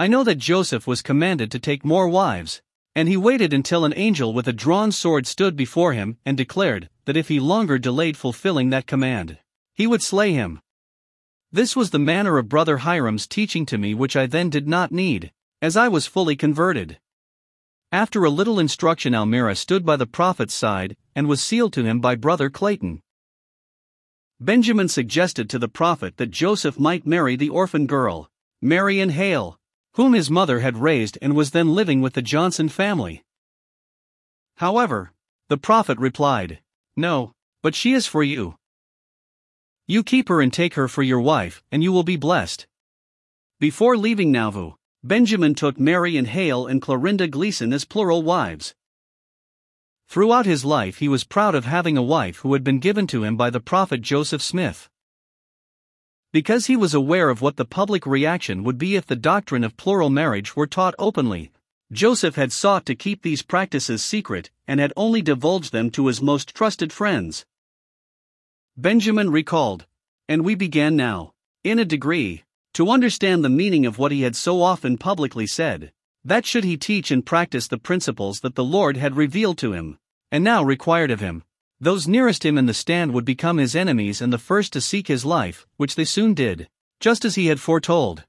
I 0.01 0.07
know 0.07 0.23
that 0.23 0.39
Joseph 0.39 0.87
was 0.87 1.03
commanded 1.03 1.51
to 1.51 1.59
take 1.59 1.85
more 1.85 2.07
wives, 2.07 2.63
and 2.95 3.07
he 3.07 3.15
waited 3.15 3.53
until 3.53 3.85
an 3.85 3.93
angel 3.95 4.33
with 4.33 4.47
a 4.47 4.51
drawn 4.51 4.91
sword 4.91 5.27
stood 5.27 5.55
before 5.55 5.93
him 5.93 6.17
and 6.25 6.35
declared 6.35 6.89
that 7.05 7.15
if 7.15 7.27
he 7.27 7.39
longer 7.39 7.77
delayed 7.77 8.17
fulfilling 8.17 8.71
that 8.71 8.87
command, 8.87 9.37
he 9.75 9.85
would 9.85 10.01
slay 10.01 10.33
him. 10.33 10.59
This 11.51 11.75
was 11.75 11.91
the 11.91 11.99
manner 11.99 12.39
of 12.39 12.49
Brother 12.49 12.79
Hyrum's 12.79 13.27
teaching 13.27 13.63
to 13.67 13.77
me, 13.77 13.93
which 13.93 14.15
I 14.15 14.25
then 14.25 14.49
did 14.49 14.67
not 14.67 14.91
need, 14.91 15.31
as 15.61 15.77
I 15.77 15.87
was 15.87 16.07
fully 16.07 16.35
converted. 16.35 16.97
After 17.91 18.23
a 18.23 18.31
little 18.31 18.57
instruction, 18.57 19.13
Almira 19.13 19.55
stood 19.55 19.85
by 19.85 19.97
the 19.97 20.07
prophet's 20.07 20.55
side 20.55 20.97
and 21.15 21.27
was 21.27 21.43
sealed 21.43 21.73
to 21.73 21.83
him 21.83 21.99
by 21.99 22.15
Brother 22.15 22.49
Clayton. 22.49 23.03
Benjamin 24.39 24.87
suggested 24.87 25.47
to 25.51 25.59
the 25.59 25.69
prophet 25.69 26.17
that 26.17 26.31
Joseph 26.31 26.79
might 26.79 27.05
marry 27.05 27.35
the 27.35 27.49
orphan 27.49 27.85
girl, 27.85 28.31
Mary 28.63 28.99
Ann 28.99 29.09
Hale, 29.09 29.59
whom 29.93 30.13
his 30.13 30.29
mother 30.29 30.59
had 30.59 30.77
raised 30.77 31.17
and 31.21 31.35
was 31.35 31.51
then 31.51 31.75
living 31.75 32.01
with 32.01 32.13
the 32.13 32.21
Johnson 32.21 32.69
family. 32.69 33.23
However, 34.57 35.11
the 35.49 35.57
prophet 35.57 35.97
replied, 35.97 36.59
No, 36.95 37.33
but 37.61 37.75
she 37.75 37.93
is 37.93 38.07
for 38.07 38.23
you. 38.23 38.55
You 39.87 40.03
keep 40.03 40.29
her 40.29 40.41
and 40.41 40.53
take 40.53 40.75
her 40.75 40.87
for 40.87 41.03
your 41.03 41.19
wife, 41.19 41.63
and 41.71 41.83
you 41.83 41.91
will 41.91 42.03
be 42.03 42.15
blessed. 42.15 42.67
Before 43.59 43.97
leaving 43.97 44.31
Nauvoo, 44.31 44.73
Benjamin 45.03 45.55
took 45.55 45.79
Mary 45.79 46.17
Ann 46.17 46.25
Hale 46.25 46.67
and 46.67 46.81
Clorinda 46.81 47.27
Gleason 47.27 47.73
as 47.73 47.85
plural 47.85 48.21
wives. 48.21 48.75
Throughout 50.07 50.45
his 50.45 50.63
life, 50.63 50.97
he 50.97 51.07
was 51.07 51.23
proud 51.23 51.55
of 51.55 51.65
having 51.65 51.97
a 51.97 52.03
wife 52.03 52.37
who 52.37 52.53
had 52.53 52.63
been 52.63 52.79
given 52.79 53.07
to 53.07 53.23
him 53.23 53.35
by 53.35 53.49
the 53.49 53.59
prophet 53.59 54.01
Joseph 54.01 54.41
Smith. 54.41 54.89
Because 56.31 56.67
he 56.67 56.77
was 56.77 56.93
aware 56.93 57.29
of 57.29 57.41
what 57.41 57.57
the 57.57 57.65
public 57.65 58.05
reaction 58.05 58.63
would 58.63 58.77
be 58.77 58.95
if 58.95 59.05
the 59.05 59.17
doctrine 59.17 59.65
of 59.65 59.75
plural 59.75 60.09
marriage 60.09 60.55
were 60.55 60.67
taught 60.67 60.95
openly, 60.97 61.51
Joseph 61.91 62.35
had 62.35 62.53
sought 62.53 62.85
to 62.85 62.95
keep 62.95 63.21
these 63.21 63.41
practices 63.41 64.01
secret 64.01 64.49
and 64.65 64.79
had 64.79 64.93
only 64.95 65.21
divulged 65.21 65.73
them 65.73 65.89
to 65.91 66.07
his 66.07 66.21
most 66.21 66.55
trusted 66.55 66.93
friends. 66.93 67.45
Benjamin 68.77 69.29
recalled, 69.29 69.85
and 70.29 70.45
we 70.45 70.55
began 70.55 70.95
now, 70.95 71.33
in 71.65 71.79
a 71.79 71.85
degree, 71.85 72.43
to 72.73 72.89
understand 72.89 73.43
the 73.43 73.49
meaning 73.49 73.85
of 73.85 73.97
what 73.97 74.13
he 74.13 74.21
had 74.21 74.37
so 74.37 74.61
often 74.61 74.97
publicly 74.97 75.45
said, 75.45 75.91
that 76.23 76.45
should 76.45 76.63
he 76.63 76.77
teach 76.77 77.11
and 77.11 77.25
practice 77.25 77.67
the 77.67 77.77
principles 77.77 78.39
that 78.39 78.55
the 78.55 78.63
Lord 78.63 78.95
had 78.95 79.17
revealed 79.17 79.57
to 79.57 79.73
him 79.73 79.97
and 80.31 80.45
now 80.45 80.63
required 80.63 81.11
of 81.11 81.19
him. 81.19 81.43
Those 81.83 82.07
nearest 82.07 82.45
him 82.45 82.59
in 82.59 82.67
the 82.67 82.75
stand 82.75 83.11
would 83.11 83.25
become 83.25 83.57
his 83.57 83.75
enemies 83.75 84.21
and 84.21 84.31
the 84.31 84.37
first 84.37 84.71
to 84.73 84.81
seek 84.81 85.07
his 85.07 85.25
life, 85.25 85.65
which 85.77 85.95
they 85.95 86.05
soon 86.05 86.35
did, 86.35 86.69
just 86.99 87.25
as 87.25 87.33
he 87.33 87.47
had 87.47 87.59
foretold. 87.59 88.23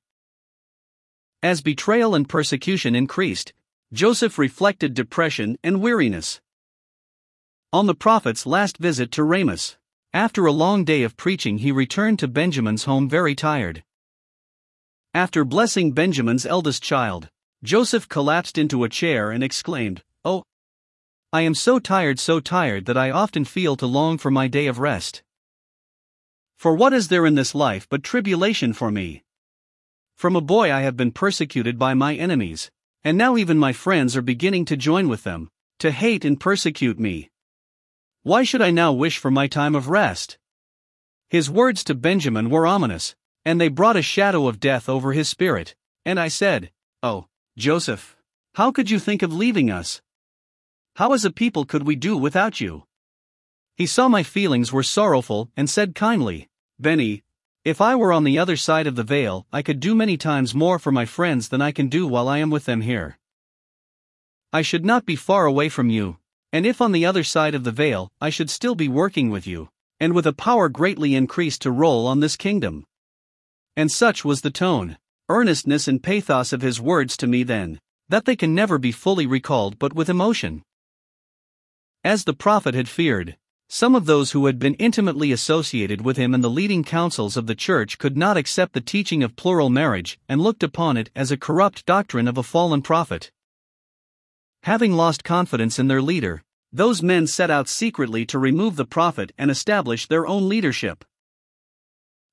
As 1.42 1.60
betrayal 1.60 2.14
and 2.14 2.26
persecution 2.26 2.94
increased, 2.94 3.52
Joseph 3.92 4.38
reflected 4.38 4.94
depression 4.94 5.58
and 5.62 5.82
weariness. 5.82 6.40
On 7.74 7.84
the 7.86 7.94
prophet's 7.94 8.46
last 8.46 8.78
visit 8.78 9.12
to 9.12 9.22
Ramus, 9.22 9.76
after 10.14 10.46
a 10.46 10.52
long 10.52 10.82
day 10.82 11.02
of 11.02 11.18
preaching, 11.18 11.58
he 11.58 11.70
returned 11.72 12.18
to 12.20 12.28
Benjamin's 12.28 12.84
home 12.84 13.06
very 13.06 13.34
tired. 13.34 13.84
After 15.12 15.44
blessing 15.44 15.92
Benjamin's 15.92 16.46
eldest 16.46 16.82
child, 16.82 17.28
Joseph 17.62 18.08
collapsed 18.08 18.56
into 18.56 18.82
a 18.82 18.88
chair 18.88 19.30
and 19.30 19.44
exclaimed, 19.44 20.02
Oh, 20.24 20.42
I 21.34 21.40
am 21.42 21.54
so 21.54 21.78
tired, 21.78 22.18
so 22.18 22.40
tired 22.40 22.84
that 22.84 22.98
I 22.98 23.10
often 23.10 23.46
feel 23.46 23.74
to 23.76 23.86
long 23.86 24.18
for 24.18 24.30
my 24.30 24.48
day 24.48 24.66
of 24.66 24.78
rest. 24.78 25.22
For 26.58 26.74
what 26.74 26.92
is 26.92 27.08
there 27.08 27.24
in 27.24 27.36
this 27.36 27.54
life 27.54 27.88
but 27.88 28.02
tribulation 28.02 28.74
for 28.74 28.90
me? 28.90 29.24
From 30.14 30.36
a 30.36 30.42
boy 30.42 30.70
I 30.70 30.82
have 30.82 30.94
been 30.94 31.10
persecuted 31.10 31.78
by 31.78 31.94
my 31.94 32.14
enemies, 32.14 32.70
and 33.02 33.16
now 33.16 33.38
even 33.38 33.58
my 33.58 33.72
friends 33.72 34.14
are 34.14 34.20
beginning 34.20 34.66
to 34.66 34.76
join 34.76 35.08
with 35.08 35.24
them, 35.24 35.48
to 35.78 35.90
hate 35.90 36.26
and 36.26 36.38
persecute 36.38 37.00
me. 37.00 37.30
Why 38.24 38.44
should 38.44 38.60
I 38.60 38.70
now 38.70 38.92
wish 38.92 39.16
for 39.16 39.30
my 39.30 39.46
time 39.46 39.74
of 39.74 39.88
rest? 39.88 40.36
His 41.30 41.48
words 41.48 41.82
to 41.84 41.94
Benjamin 41.94 42.50
were 42.50 42.66
ominous, 42.66 43.16
and 43.42 43.58
they 43.58 43.68
brought 43.68 43.96
a 43.96 44.02
shadow 44.02 44.48
of 44.48 44.60
death 44.60 44.86
over 44.86 45.14
his 45.14 45.30
spirit, 45.30 45.74
and 46.04 46.20
I 46.20 46.28
said, 46.28 46.70
Oh, 47.02 47.26
Joseph, 47.56 48.18
how 48.56 48.70
could 48.70 48.90
you 48.90 48.98
think 48.98 49.22
of 49.22 49.32
leaving 49.32 49.70
us? 49.70 50.02
How 50.96 51.14
as 51.14 51.24
a 51.24 51.30
people 51.30 51.64
could 51.64 51.84
we 51.84 51.96
do 51.96 52.18
without 52.18 52.60
you? 52.60 52.84
He 53.76 53.86
saw 53.86 54.08
my 54.08 54.22
feelings 54.22 54.72
were 54.72 54.82
sorrowful 54.82 55.50
and 55.56 55.68
said 55.70 55.94
kindly, 55.94 56.50
Benny, 56.78 57.22
if 57.64 57.80
I 57.80 57.94
were 57.94 58.12
on 58.12 58.24
the 58.24 58.38
other 58.38 58.56
side 58.56 58.86
of 58.86 58.96
the 58.96 59.02
veil, 59.02 59.46
I 59.50 59.62
could 59.62 59.80
do 59.80 59.94
many 59.94 60.18
times 60.18 60.54
more 60.54 60.78
for 60.78 60.92
my 60.92 61.06
friends 61.06 61.48
than 61.48 61.62
I 61.62 61.72
can 61.72 61.88
do 61.88 62.06
while 62.06 62.28
I 62.28 62.38
am 62.38 62.50
with 62.50 62.66
them 62.66 62.82
here. 62.82 63.18
I 64.52 64.60
should 64.60 64.84
not 64.84 65.06
be 65.06 65.16
far 65.16 65.46
away 65.46 65.70
from 65.70 65.88
you, 65.88 66.18
and 66.52 66.66
if 66.66 66.82
on 66.82 66.92
the 66.92 67.06
other 67.06 67.24
side 67.24 67.54
of 67.54 67.64
the 67.64 67.72
veil, 67.72 68.10
I 68.20 68.28
should 68.28 68.50
still 68.50 68.74
be 68.74 68.88
working 68.88 69.30
with 69.30 69.46
you, 69.46 69.70
and 69.98 70.12
with 70.12 70.26
a 70.26 70.34
power 70.34 70.68
greatly 70.68 71.14
increased 71.14 71.62
to 71.62 71.70
roll 71.70 72.06
on 72.06 72.20
this 72.20 72.36
kingdom. 72.36 72.84
And 73.76 73.90
such 73.90 74.26
was 74.26 74.42
the 74.42 74.50
tone, 74.50 74.98
earnestness, 75.30 75.88
and 75.88 76.02
pathos 76.02 76.52
of 76.52 76.60
his 76.60 76.82
words 76.82 77.16
to 77.16 77.26
me 77.26 77.44
then, 77.44 77.80
that 78.10 78.26
they 78.26 78.36
can 78.36 78.54
never 78.54 78.76
be 78.76 78.92
fully 78.92 79.26
recalled 79.26 79.78
but 79.78 79.94
with 79.94 80.10
emotion. 80.10 80.62
As 82.04 82.24
the 82.24 82.34
prophet 82.34 82.74
had 82.74 82.88
feared, 82.88 83.36
some 83.68 83.94
of 83.94 84.06
those 84.06 84.32
who 84.32 84.46
had 84.46 84.58
been 84.58 84.74
intimately 84.74 85.30
associated 85.30 86.00
with 86.00 86.16
him 86.16 86.34
in 86.34 86.40
the 86.40 86.50
leading 86.50 86.82
councils 86.82 87.36
of 87.36 87.46
the 87.46 87.54
church 87.54 87.96
could 87.96 88.16
not 88.16 88.36
accept 88.36 88.72
the 88.72 88.80
teaching 88.80 89.22
of 89.22 89.36
plural 89.36 89.70
marriage 89.70 90.18
and 90.28 90.40
looked 90.40 90.64
upon 90.64 90.96
it 90.96 91.10
as 91.14 91.30
a 91.30 91.36
corrupt 91.36 91.86
doctrine 91.86 92.26
of 92.26 92.36
a 92.36 92.42
fallen 92.42 92.82
prophet. 92.82 93.30
Having 94.64 94.92
lost 94.94 95.22
confidence 95.22 95.78
in 95.78 95.86
their 95.86 96.02
leader, 96.02 96.42
those 96.72 97.02
men 97.02 97.28
set 97.28 97.50
out 97.50 97.68
secretly 97.68 98.26
to 98.26 98.38
remove 98.38 98.74
the 98.74 98.84
prophet 98.84 99.32
and 99.38 99.50
establish 99.50 100.06
their 100.06 100.26
own 100.26 100.48
leadership. 100.48 101.04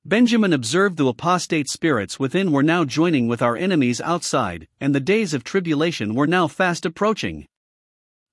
Benjamin 0.04 0.52
observed 0.52 0.98
the 0.98 1.06
apostate 1.06 1.70
spirits 1.70 2.20
within 2.20 2.52
were 2.52 2.64
now 2.64 2.86
joining 2.86 3.28
with 3.28 3.42
our 3.42 3.56
enemies 3.56 4.02
outside, 4.02 4.68
and 4.82 4.96
the 4.96 5.00
days 5.00 5.34
of 5.34 5.44
tribulation 5.44 6.16
were 6.16 6.28
now 6.28 6.48
fast 6.48 6.86
approaching. 6.86 7.48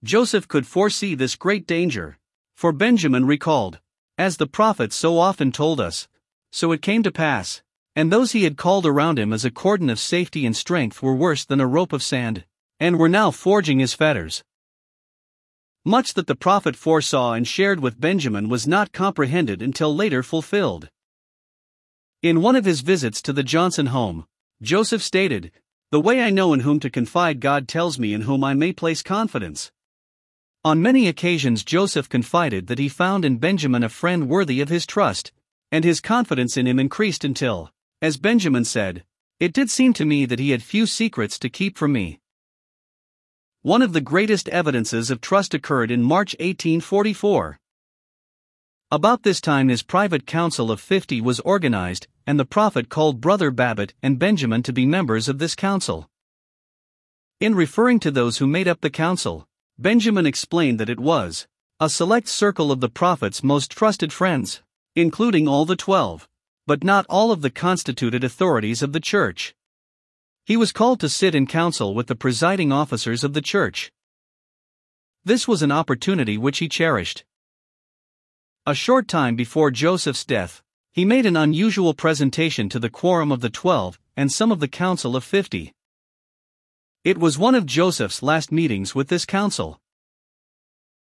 Joseph 0.05 0.47
could 0.47 0.67
foresee 0.67 1.15
this 1.15 1.37
great 1.37 1.67
danger, 1.67 2.19
for 2.55 2.73
Benjamin 2.73 3.27
recalled, 3.27 3.81
As 4.19 4.37
the 4.37 4.47
prophets 4.47 4.97
so 4.97 5.19
often 5.19 5.53
told 5.53 5.81
us, 5.81 6.09
so 6.53 6.73
it 6.73 6.83
came 6.83 7.03
to 7.03 7.11
pass, 7.13 7.63
and 7.95 8.13
those 8.13 8.33
he 8.33 8.45
had 8.45 8.57
called 8.57 8.87
around 8.87 9.19
him 9.19 9.33
as 9.33 9.45
a 9.45 9.51
cordon 9.51 9.89
of 9.89 9.99
safety 9.99 10.45
and 10.45 10.57
strength 10.57 11.03
were 11.03 11.15
worse 11.15 11.45
than 11.45 11.61
a 11.61 11.67
rope 11.67 11.93
of 11.93 12.03
sand, 12.03 12.45
and 12.79 12.99
were 12.99 13.09
now 13.09 13.31
forging 13.31 13.79
his 13.79 13.95
fetters. 13.95 14.45
Much 15.85 16.15
that 16.15 16.27
the 16.27 16.35
prophet 16.35 16.77
foresaw 16.77 17.33
and 17.33 17.47
shared 17.47 17.81
with 17.81 18.01
Benjamin 18.01 18.49
was 18.49 18.67
not 18.67 18.93
comprehended 18.93 19.63
until 19.63 19.95
later 19.95 20.23
fulfilled. 20.23 20.91
In 22.23 22.43
one 22.43 22.57
of 22.57 22.65
his 22.65 22.81
visits 22.81 23.23
to 23.23 23.33
the 23.33 23.43
Johnson 23.43 23.87
home, 23.87 24.27
Joseph 24.61 25.03
stated, 25.03 25.53
The 25.91 26.01
way 26.01 26.23
I 26.23 26.31
know 26.31 26.53
in 26.53 26.61
whom 26.61 26.81
to 26.81 26.91
confide, 26.91 27.41
God 27.41 27.69
tells 27.69 27.99
me 27.99 28.13
in 28.13 28.23
whom 28.23 28.43
I 28.43 28.53
may 28.53 28.73
place 28.73 29.03
confidence. 29.03 29.71
On 30.66 30.83
many 30.83 31.07
occasions, 31.07 31.62
Joseph 31.62 32.09
confided 32.09 32.66
that 32.66 32.81
he 32.81 32.88
found 32.88 33.24
in 33.24 33.38
Benjamin 33.38 33.85
a 33.85 33.88
friend 33.88 34.29
worthy 34.29 34.61
of 34.61 34.68
his 34.68 34.85
trust, 34.85 35.31
and 35.70 35.85
his 35.85 36.00
confidence 36.00 36.57
in 36.57 36.66
him 36.66 36.81
increased 36.81 37.22
until, 37.22 37.70
as 38.02 38.16
Benjamin 38.16 38.64
said, 38.64 39.05
it 39.38 39.52
did 39.52 39.70
seem 39.70 39.92
to 39.92 40.05
me 40.05 40.26
that 40.26 40.40
he 40.40 40.50
had 40.50 40.64
few 40.64 40.85
secrets 40.85 41.38
to 41.38 41.48
keep 41.48 41.79
from 41.79 41.92
me. 41.92 42.18
One 43.62 43.81
of 43.81 43.92
the 43.92 44.00
greatest 44.00 44.48
evidences 44.48 45.09
of 45.09 45.20
trust 45.20 45.55
occurred 45.55 45.92
in 45.92 46.02
March 46.02 46.35
1844. 46.40 47.61
About 48.90 49.22
this 49.22 49.40
time, 49.40 49.68
his 49.68 49.85
private 49.85 50.26
council 50.26 50.72
of 50.72 50.81
fifty 50.81 51.20
was 51.20 51.38
organized, 51.38 52.09
and 52.26 52.40
the 52.40 52.44
prophet 52.44 52.88
called 52.88 53.20
Brother 53.20 53.52
Babbitt 53.52 53.94
and 54.02 54.18
Benjamin 54.18 54.64
to 54.64 54.72
be 54.72 54.85
members 54.85 55.29
of 55.29 55.38
this 55.38 55.55
council. 55.55 56.11
In 57.38 57.55
referring 57.55 58.00
to 58.00 58.11
those 58.11 58.38
who 58.38 58.48
made 58.48 58.66
up 58.66 58.81
the 58.81 58.90
council, 58.90 59.46
Benjamin 59.79 60.25
explained 60.25 60.81
that 60.81 60.89
it 60.89 60.99
was 60.99 61.47
a 61.79 61.91
select 61.91 62.29
circle 62.29 62.73
of 62.73 62.81
the 62.81 62.89
prophet's 62.89 63.43
most 63.43 63.71
trusted 63.71 64.11
friends, 64.11 64.62
including 64.95 65.47
all 65.47 65.67
the 65.67 65.77
twelve, 65.77 66.27
but 66.67 66.83
not 66.83 67.05
all 67.11 67.31
of 67.31 67.43
the 67.43 67.51
constituted 67.51 68.25
authorities 68.25 68.83
of 68.83 68.95
the 68.95 69.01
church. 69.01 69.55
He 70.47 70.57
was 70.57 70.73
called 70.73 71.01
to 71.01 71.11
sit 71.11 71.35
in 71.35 71.47
council 71.47 71.95
with 71.95 72.07
the 72.07 72.17
presiding 72.17 72.73
officers 72.73 73.23
of 73.23 73.35
the 73.35 73.43
church. 73.43 73.93
This 75.25 75.47
was 75.47 75.61
an 75.61 75.73
opportunity 75.73 76.39
which 76.39 76.59
he 76.59 76.71
cherished. 76.71 77.27
A 78.65 78.75
short 78.75 79.09
time 79.09 79.37
before 79.37 79.71
Joseph's 79.71 80.25
death, 80.25 80.62
he 80.93 81.05
made 81.05 81.27
an 81.27 81.37
unusual 81.37 81.93
presentation 81.93 82.71
to 82.71 82.79
the 82.79 82.89
quorum 82.89 83.31
of 83.31 83.43
the 83.43 83.51
twelve 83.51 83.99
and 84.17 84.33
some 84.33 84.51
of 84.51 84.61
the 84.61 84.69
council 84.69 85.15
of 85.15 85.23
fifty. 85.23 85.75
It 87.07 87.19
was 87.19 87.38
one 87.38 87.55
of 87.55 87.66
Joseph's 87.66 88.21
last 88.21 88.51
meetings 88.51 88.92
with 88.92 89.07
this 89.07 89.25
council. 89.25 89.81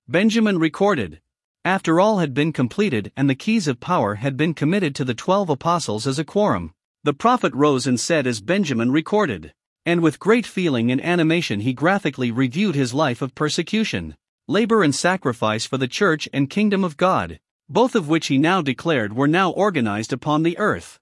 Benjamin 0.06 0.60
recorded 0.60 1.22
After 1.64 1.98
all 1.98 2.20
had 2.20 2.34
been 2.34 2.52
completed 2.52 3.14
and 3.16 3.30
the 3.30 3.36
keys 3.36 3.70
of 3.70 3.80
power 3.80 4.16
had 4.16 4.36
been 4.36 4.54
committed 4.54 4.96
to 4.96 5.06
the 5.06 5.14
twelve 5.14 5.50
apostles 5.50 6.06
as 6.06 6.20
a 6.20 6.26
quorum, 6.26 6.74
the 7.06 7.14
prophet 7.14 7.54
rose 7.56 7.88
and 7.88 7.98
said, 7.98 8.28
as 8.28 8.42
Benjamin 8.42 8.92
recorded, 8.92 9.54
and 9.86 10.02
with 10.04 10.20
great 10.20 10.46
feeling 10.46 10.92
and 10.92 11.02
animation 11.02 11.62
he 11.62 11.72
graphically 11.72 12.32
reviewed 12.32 12.76
his 12.76 12.94
life 12.94 13.22
of 13.22 13.34
persecution, 13.34 14.18
labor, 14.46 14.84
and 14.84 14.94
sacrifice 14.94 15.66
for 15.66 15.78
the 15.78 15.88
church 15.88 16.28
and 16.34 16.50
kingdom 16.50 16.84
of 16.84 16.98
God 16.98 17.40
both 17.70 17.96
of 17.96 18.10
which 18.10 18.28
he 18.28 18.38
now 18.38 18.62
declared 18.62 19.14
were 19.14 19.26
now 19.26 19.52
organized 19.52 20.12
upon 20.12 20.44
the 20.44 20.58
earth. 20.58 21.00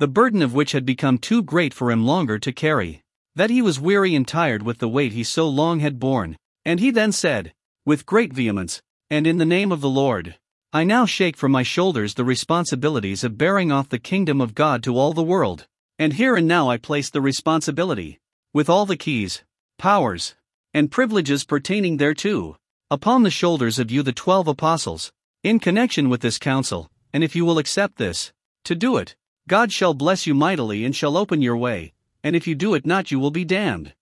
The 0.00 0.08
burden 0.08 0.42
of 0.42 0.54
which 0.54 0.72
had 0.72 0.84
become 0.84 1.18
too 1.18 1.40
great 1.40 1.72
for 1.72 1.92
him 1.92 2.04
longer 2.04 2.36
to 2.40 2.52
carry, 2.52 3.04
that 3.34 3.50
he 3.50 3.62
was 3.62 3.80
weary 3.80 4.14
and 4.14 4.26
tired 4.26 4.62
with 4.62 4.78
the 4.78 4.88
weight 4.88 5.12
he 5.12 5.24
so 5.24 5.48
long 5.48 5.80
had 5.80 5.98
borne, 5.98 6.36
and 6.64 6.80
he 6.80 6.90
then 6.90 7.12
said, 7.12 7.52
with 7.86 8.06
great 8.06 8.32
vehemence, 8.32 8.82
and 9.08 9.26
in 9.26 9.38
the 9.38 9.44
name 9.44 9.72
of 9.72 9.80
the 9.80 9.88
Lord, 9.88 10.36
I 10.72 10.84
now 10.84 11.06
shake 11.06 11.36
from 11.36 11.50
my 11.50 11.62
shoulders 11.62 12.14
the 12.14 12.24
responsibilities 12.24 13.24
of 13.24 13.38
bearing 13.38 13.72
off 13.72 13.88
the 13.88 13.98
kingdom 13.98 14.40
of 14.40 14.54
God 14.54 14.82
to 14.84 14.96
all 14.96 15.12
the 15.12 15.22
world, 15.22 15.66
and 15.98 16.12
here 16.12 16.36
and 16.36 16.46
now 16.46 16.70
I 16.70 16.76
place 16.76 17.10
the 17.10 17.20
responsibility, 17.20 18.20
with 18.52 18.68
all 18.68 18.86
the 18.86 18.96
keys, 18.96 19.42
powers, 19.78 20.34
and 20.72 20.90
privileges 20.90 21.44
pertaining 21.44 21.96
thereto, 21.96 22.56
upon 22.90 23.22
the 23.22 23.30
shoulders 23.30 23.78
of 23.78 23.90
you, 23.90 24.02
the 24.02 24.12
twelve 24.12 24.46
apostles, 24.46 25.12
in 25.42 25.58
connection 25.58 26.08
with 26.08 26.20
this 26.20 26.38
council, 26.38 26.90
and 27.12 27.24
if 27.24 27.34
you 27.34 27.44
will 27.44 27.58
accept 27.58 27.96
this, 27.96 28.32
to 28.64 28.74
do 28.74 28.96
it, 28.96 29.16
God 29.48 29.72
shall 29.72 29.94
bless 29.94 30.26
you 30.26 30.34
mightily 30.34 30.84
and 30.84 30.94
shall 30.94 31.16
open 31.16 31.42
your 31.42 31.56
way, 31.56 31.92
and 32.22 32.36
if 32.36 32.46
you 32.46 32.54
do 32.54 32.74
it 32.74 32.86
not, 32.86 33.10
you 33.10 33.18
will 33.18 33.30
be 33.30 33.44
damned. 33.44 33.94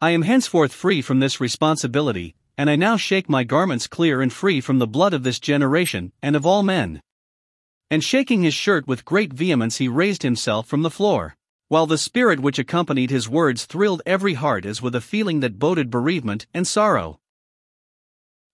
I 0.00 0.10
am 0.10 0.22
henceforth 0.22 0.72
free 0.72 1.00
from 1.02 1.20
this 1.20 1.40
responsibility, 1.40 2.34
and 2.58 2.68
I 2.68 2.76
now 2.76 2.96
shake 2.96 3.28
my 3.28 3.44
garments 3.44 3.86
clear 3.86 4.20
and 4.20 4.32
free 4.32 4.60
from 4.60 4.78
the 4.78 4.86
blood 4.86 5.14
of 5.14 5.22
this 5.22 5.40
generation 5.40 6.12
and 6.22 6.36
of 6.36 6.44
all 6.44 6.62
men. 6.62 7.00
And 7.90 8.02
shaking 8.02 8.42
his 8.42 8.54
shirt 8.54 8.86
with 8.86 9.04
great 9.04 9.32
vehemence, 9.32 9.78
he 9.78 9.88
raised 9.88 10.22
himself 10.22 10.66
from 10.66 10.82
the 10.82 10.90
floor, 10.90 11.36
while 11.68 11.86
the 11.86 11.98
spirit 11.98 12.40
which 12.40 12.58
accompanied 12.58 13.10
his 13.10 13.28
words 13.28 13.64
thrilled 13.64 14.02
every 14.04 14.34
heart 14.34 14.64
as 14.64 14.82
with 14.82 14.94
a 14.94 15.00
feeling 15.00 15.40
that 15.40 15.58
boded 15.58 15.90
bereavement 15.90 16.46
and 16.52 16.66
sorrow. 16.66 17.18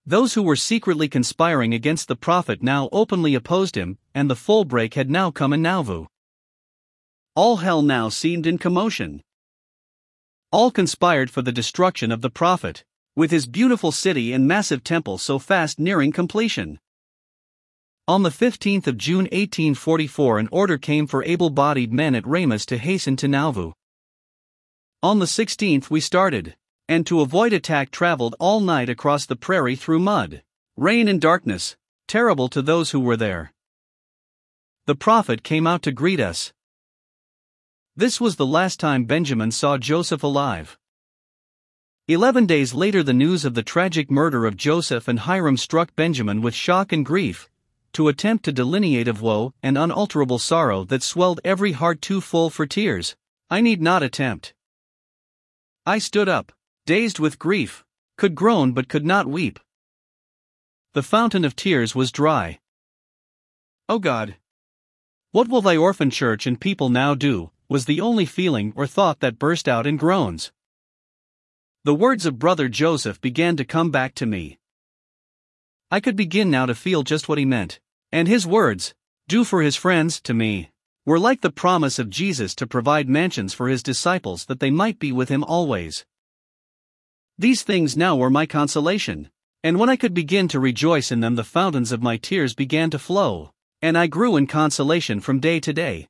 Those 0.07 0.35
who 0.35 0.43
were 0.43 0.57
secretly 0.57 1.09
conspiring 1.09 1.75
against 1.75 2.09
the 2.09 2.17
prophet 2.17 2.63
now 2.63 2.89
openly 2.91 3.35
opposed 3.35 3.77
him, 3.77 3.99
and 4.15 4.31
the 4.31 4.37
full 4.37 4.65
break 4.65 4.95
had 4.95 5.11
now 5.11 5.31
come 5.31 5.53
in 5.53 5.63
Nauvoo. 5.63 6.07
All 7.35 7.59
hell 7.59 7.83
now 7.83 8.09
seemed 8.09 8.47
in 8.47 8.59
commotion. 8.59 9.23
All 10.53 10.71
conspired 10.71 11.31
for 11.31 11.43
the 11.43 11.53
destruction 11.53 12.11
of 12.11 12.23
the 12.23 12.31
prophet, 12.31 12.85
with 13.15 13.31
his 13.31 13.47
beautiful 13.47 13.93
city 13.93 14.33
and 14.33 14.49
massive 14.49 14.83
temple 14.83 15.19
so 15.19 15.39
fast 15.39 15.79
nearing 15.79 16.13
completion. 16.13 16.81
On 18.09 18.23
the 18.25 18.31
15th 18.31 18.87
of 18.87 18.97
June 18.97 19.25
1844, 19.27 20.39
an 20.39 20.49
order 20.51 20.79
came 20.79 21.07
for 21.07 21.23
able 21.23 21.51
bodied 21.51 21.93
men 21.93 22.15
at 22.15 22.27
Ramus 22.27 22.67
to 22.67 22.79
hasten 22.79 23.15
to 23.17 23.29
Nauvoo. 23.29 23.73
On 25.03 25.19
the 25.19 25.27
16th, 25.27 25.91
we 25.91 26.01
started 26.01 26.57
and 26.91 27.07
to 27.07 27.21
avoid 27.21 27.53
attack 27.53 27.93
traveled 27.93 28.35
all 28.41 28.59
night 28.59 28.89
across 28.89 29.25
the 29.25 29.37
prairie 29.37 29.77
through 29.77 30.01
mud, 30.01 30.43
rain, 30.77 31.07
and 31.07 31.21
darkness, 31.21 31.77
terrible 32.09 32.49
to 32.49 32.61
those 32.61 32.91
who 32.91 32.99
were 32.99 33.17
there. 33.17 33.53
The 34.87 34.97
prophet 34.97 35.45
came 35.45 35.69
out 35.69 35.83
to 35.83 35.93
greet 35.93 36.19
us. 36.19 36.53
This 38.01 38.19
was 38.19 38.37
the 38.37 38.47
last 38.47 38.81
time 38.81 39.05
Benjamin 39.05 39.51
saw 39.51 39.77
Joseph 39.77 40.23
alive. 40.23 40.79
Eleven 42.09 42.47
days 42.47 42.73
later, 42.73 43.03
the 43.03 43.13
news 43.13 43.45
of 43.45 43.53
the 43.53 43.63
tragic 43.63 44.11
murder 44.11 44.47
of 44.47 44.57
Joseph 44.57 45.07
and 45.07 45.19
Hyrum 45.19 45.59
struck 45.59 45.95
Benjamin 45.97 46.41
with 46.41 46.55
shock 46.55 46.95
and 46.95 47.05
grief, 47.05 47.51
to 47.93 48.09
attempt 48.09 48.47
to 48.47 48.53
delineate 48.53 49.07
of 49.07 49.21
woe 49.21 49.53
and 49.63 49.77
unalterable 49.77 50.39
sorrow 50.39 50.83
that 50.85 51.03
swelled 51.03 51.43
every 51.45 51.73
heart 51.73 52.01
too 52.01 52.23
full 52.23 52.49
for 52.49 52.65
tears. 52.65 53.17
I 53.51 53.61
need 53.61 53.83
not 53.83 54.03
attempt. 54.03 54.55
I 55.85 55.99
stood 55.99 56.27
up 56.27 56.53
dazed 56.87 57.19
with 57.19 57.39
grief, 57.39 57.85
could 58.17 58.35
groan 58.35 58.73
but 58.73 58.89
could 58.89 59.05
not 59.05 59.27
weep. 59.27 59.61
The 60.95 61.03
fountain 61.03 61.45
of 61.45 61.55
tears 61.55 61.95
was 61.95 62.11
dry. 62.11 62.61
O 63.91 63.97
oh 63.97 63.99
God! 63.99 64.37
What 65.33 65.49
will 65.49 65.61
thy 65.61 65.77
orphan 65.77 66.09
church 66.09 66.47
and 66.47 66.59
people 66.59 66.89
now 66.89 67.15
do? 67.15 67.51
Was 67.71 67.87
the 67.87 68.01
only 68.01 68.27
feeling 68.27 68.73
or 68.77 68.87
thought 68.87 69.21
that 69.21 69.39
burst 69.39 69.69
out 69.69 69.87
in 69.87 69.97
groans. 69.97 70.53
The 71.85 71.95
words 71.95 72.27
of 72.27 72.39
brother 72.39 72.69
Joseph 72.69 73.21
began 73.21 73.57
to 73.57 73.65
come 73.65 73.91
back 73.91 74.15
to 74.17 74.27
me. 74.27 74.59
I 75.91 76.01
could 76.01 76.17
begin 76.17 76.51
now 76.51 76.67
to 76.67 76.75
feel 76.75 77.05
just 77.05 77.29
what 77.29 77.39
he 77.39 77.45
meant, 77.45 77.81
and 78.11 78.27
his 78.27 78.47
words, 78.47 78.93
do 79.29 79.45
for 79.45 79.63
his 79.63 79.77
friends, 79.77 80.21
to 80.23 80.35
me, 80.35 80.71
were 81.07 81.19
like 81.19 81.41
the 81.41 81.51
promise 81.51 82.01
of 82.01 82.11
Jesus 82.11 82.55
to 82.57 82.67
provide 82.67 83.09
mansions 83.09 83.55
for 83.55 83.69
his 83.69 83.83
disciples 83.83 84.47
that 84.47 84.59
they 84.59 84.71
might 84.71 84.99
be 84.99 85.13
with 85.13 85.29
him 85.29 85.45
always. 85.45 86.05
These 87.39 87.63
things 87.63 87.97
now 87.97 88.17
were 88.17 88.31
my 88.31 88.47
consolation. 88.47 89.31
And 89.63 89.79
when 89.79 89.89
I 89.89 89.97
could 89.97 90.15
begin 90.15 90.49
to 90.49 90.59
rejoice 90.59 91.13
in 91.13 91.21
them, 91.21 91.37
the 91.37 91.45
fountains 91.45 91.93
of 91.93 92.03
my 92.03 92.17
tears 92.17 92.55
began 92.55 92.91
to 92.91 92.99
flow, 92.99 93.53
and 93.81 93.97
I 93.97 94.09
grew 94.09 94.37
in 94.37 94.47
consolation 94.47 95.21
from 95.21 95.39
day 95.39 95.61
to 95.61 95.73
day. 95.73 96.09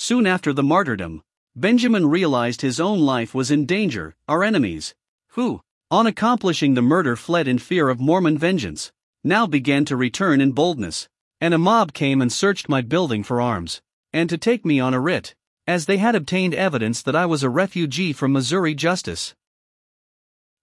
Soon 0.00 0.28
after 0.28 0.52
the 0.52 0.62
martyrdom, 0.62 1.24
Benjamin 1.56 2.06
realized 2.06 2.62
his 2.62 2.78
own 2.78 3.00
life 3.00 3.34
was 3.34 3.50
in 3.50 3.66
danger, 3.66 4.14
our 4.28 4.44
enemies, 4.44 4.94
who, 5.30 5.60
on 5.90 6.06
accomplishing 6.06 6.74
the 6.74 6.82
murder, 6.82 7.16
fled 7.16 7.48
in 7.48 7.58
fear 7.58 7.88
of 7.88 7.98
Mormon 7.98 8.38
vengeance, 8.38 8.92
now 9.24 9.44
began 9.44 9.84
to 9.86 9.96
return 9.96 10.40
in 10.40 10.52
boldness, 10.52 11.08
and 11.40 11.52
a 11.52 11.58
mob 11.58 11.92
came 11.92 12.22
and 12.22 12.32
searched 12.32 12.68
my 12.68 12.80
building 12.80 13.24
for 13.24 13.40
arms, 13.40 13.82
and 14.12 14.30
to 14.30 14.38
take 14.38 14.64
me 14.64 14.78
on 14.78 14.94
a 14.94 15.00
writ, 15.00 15.34
as 15.66 15.86
they 15.86 15.96
had 15.96 16.14
obtained 16.14 16.54
evidence 16.54 17.02
that 17.02 17.16
I 17.16 17.26
was 17.26 17.42
a 17.42 17.50
refugee 17.50 18.12
from 18.12 18.32
Missouri 18.32 18.76
justice. 18.76 19.34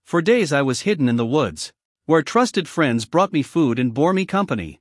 For 0.06 0.22
days 0.22 0.54
I 0.54 0.62
was 0.62 0.88
hidden 0.88 1.10
in 1.10 1.18
the 1.18 1.26
woods, 1.26 1.74
where 2.06 2.22
trusted 2.22 2.70
friends 2.70 3.04
brought 3.04 3.34
me 3.34 3.44
food 3.44 3.80
and 3.80 3.94
bore 3.94 4.14
me 4.14 4.26
company. 4.26 4.80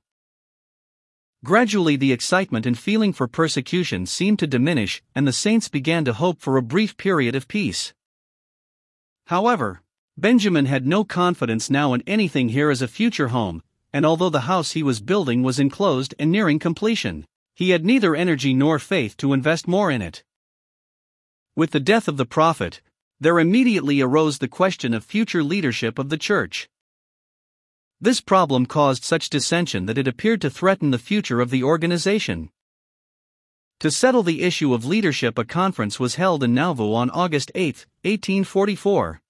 Gradually, 1.45 1.95
the 1.95 2.11
excitement 2.11 2.65
and 2.65 2.75
feeling 2.75 3.13
for 3.13 3.27
persecution 3.27 4.07
seemed 4.07 4.39
to 4.39 4.47
diminish, 4.47 5.03
and 5.13 5.27
the 5.27 5.31
saints 5.31 5.69
began 5.69 6.03
to 6.05 6.13
hope 6.13 6.41
for 6.41 6.57
a 6.57 6.63
brief 6.63 6.97
period 6.97 7.35
of 7.35 7.47
peace. 7.47 7.93
However, 9.27 9.83
Benjamin 10.17 10.65
had 10.65 10.87
no 10.87 11.03
confidence 11.03 11.69
now 11.69 11.93
in 11.93 12.01
anything 12.07 12.49
here 12.49 12.71
as 12.71 12.81
a 12.81 12.87
future 12.87 13.27
home, 13.27 13.61
and 13.93 14.07
although 14.07 14.31
the 14.31 14.49
house 14.49 14.71
he 14.71 14.81
was 14.81 15.01
building 15.01 15.43
was 15.43 15.59
enclosed 15.59 16.15
and 16.17 16.31
nearing 16.31 16.57
completion, 16.57 17.27
he 17.53 17.69
had 17.69 17.85
neither 17.85 18.15
energy 18.15 18.55
nor 18.55 18.79
faith 18.79 19.15
to 19.17 19.31
invest 19.31 19.67
more 19.67 19.91
in 19.91 20.01
it. 20.01 20.23
With 21.55 21.69
the 21.69 21.79
death 21.79 22.07
of 22.07 22.17
the 22.17 22.25
prophet, 22.25 22.81
there 23.19 23.37
immediately 23.37 24.01
arose 24.01 24.39
the 24.39 24.47
question 24.47 24.95
of 24.95 25.05
future 25.05 25.43
leadership 25.43 25.99
of 25.99 26.09
the 26.09 26.17
church. 26.17 26.67
This 28.01 28.19
problem 28.19 28.65
caused 28.65 29.03
such 29.03 29.29
dissension 29.29 29.85
that 29.85 29.97
it 29.97 30.07
appeared 30.07 30.41
to 30.41 30.49
threaten 30.49 30.91
the 30.91 30.99
future 30.99 31.39
of 31.39 31.49
the 31.49 31.63
organization. 31.63 32.49
To 33.79 33.91
settle 33.91 34.23
the 34.23 34.43
issue 34.43 34.73
of 34.73 34.85
leadership, 34.85 35.37
a 35.37 35.45
conference 35.45 35.99
was 35.99 36.15
held 36.15 36.43
in 36.43 36.53
Nauvoo 36.53 36.93
on 36.93 37.09
August 37.09 37.51
8, 37.55 37.85
1844. 38.03 39.21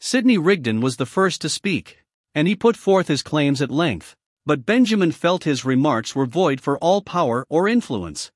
Sidney 0.00 0.38
Rigdon 0.38 0.80
was 0.80 0.96
the 0.96 1.06
first 1.06 1.40
to 1.42 1.48
speak, 1.48 1.98
and 2.34 2.48
he 2.48 2.56
put 2.56 2.76
forth 2.76 3.08
his 3.08 3.22
claims 3.22 3.62
at 3.62 3.70
length, 3.70 4.16
but 4.44 4.66
Benjamin 4.66 5.12
felt 5.12 5.44
his 5.44 5.64
remarks 5.64 6.16
were 6.16 6.26
void 6.26 6.60
for 6.60 6.78
all 6.78 7.02
power 7.02 7.46
or 7.48 7.68
influence. 7.68 8.32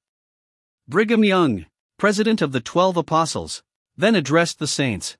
Brigham 0.89 1.25
Young, 1.25 1.67
president 1.99 2.41
of 2.41 2.53
the 2.53 2.61
Twelve 2.61 2.97
Apostles, 2.97 3.63
then 3.97 4.15
addressed 4.15 4.59
the 4.59 4.69
saints. 4.69 5.17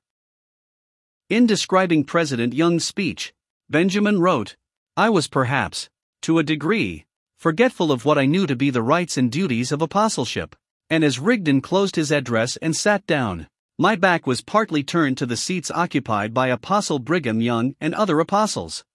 In 1.29 1.45
describing 1.45 2.05
President 2.05 2.53
Young's 2.53 2.85
speech, 2.85 3.33
Benjamin 3.69 4.21
wrote, 4.21 4.55
I 4.95 5.09
was 5.09 5.27
perhaps, 5.27 5.89
to 6.21 6.39
a 6.39 6.43
degree, 6.43 7.03
forgetful 7.37 7.91
of 7.91 8.05
what 8.05 8.17
I 8.17 8.25
knew 8.25 8.47
to 8.47 8.55
be 8.55 8.69
the 8.69 8.81
rights 8.81 9.17
and 9.17 9.29
duties 9.29 9.73
of 9.73 9.81
apostleship, 9.81 10.55
and 10.89 11.03
as 11.03 11.19
Rigdon 11.19 11.59
closed 11.59 11.97
his 11.97 12.09
address 12.09 12.55
and 12.57 12.73
sat 12.73 13.05
down, 13.05 13.49
my 13.77 13.97
back 13.97 14.25
was 14.25 14.39
partly 14.39 14.83
turned 14.83 15.17
to 15.17 15.25
the 15.25 15.35
seats 15.35 15.69
occupied 15.69 16.33
by 16.33 16.47
Apostle 16.47 16.99
Brigham 16.99 17.41
Young 17.41 17.75
and 17.81 17.93
other 17.93 18.21
apostles. 18.21 18.85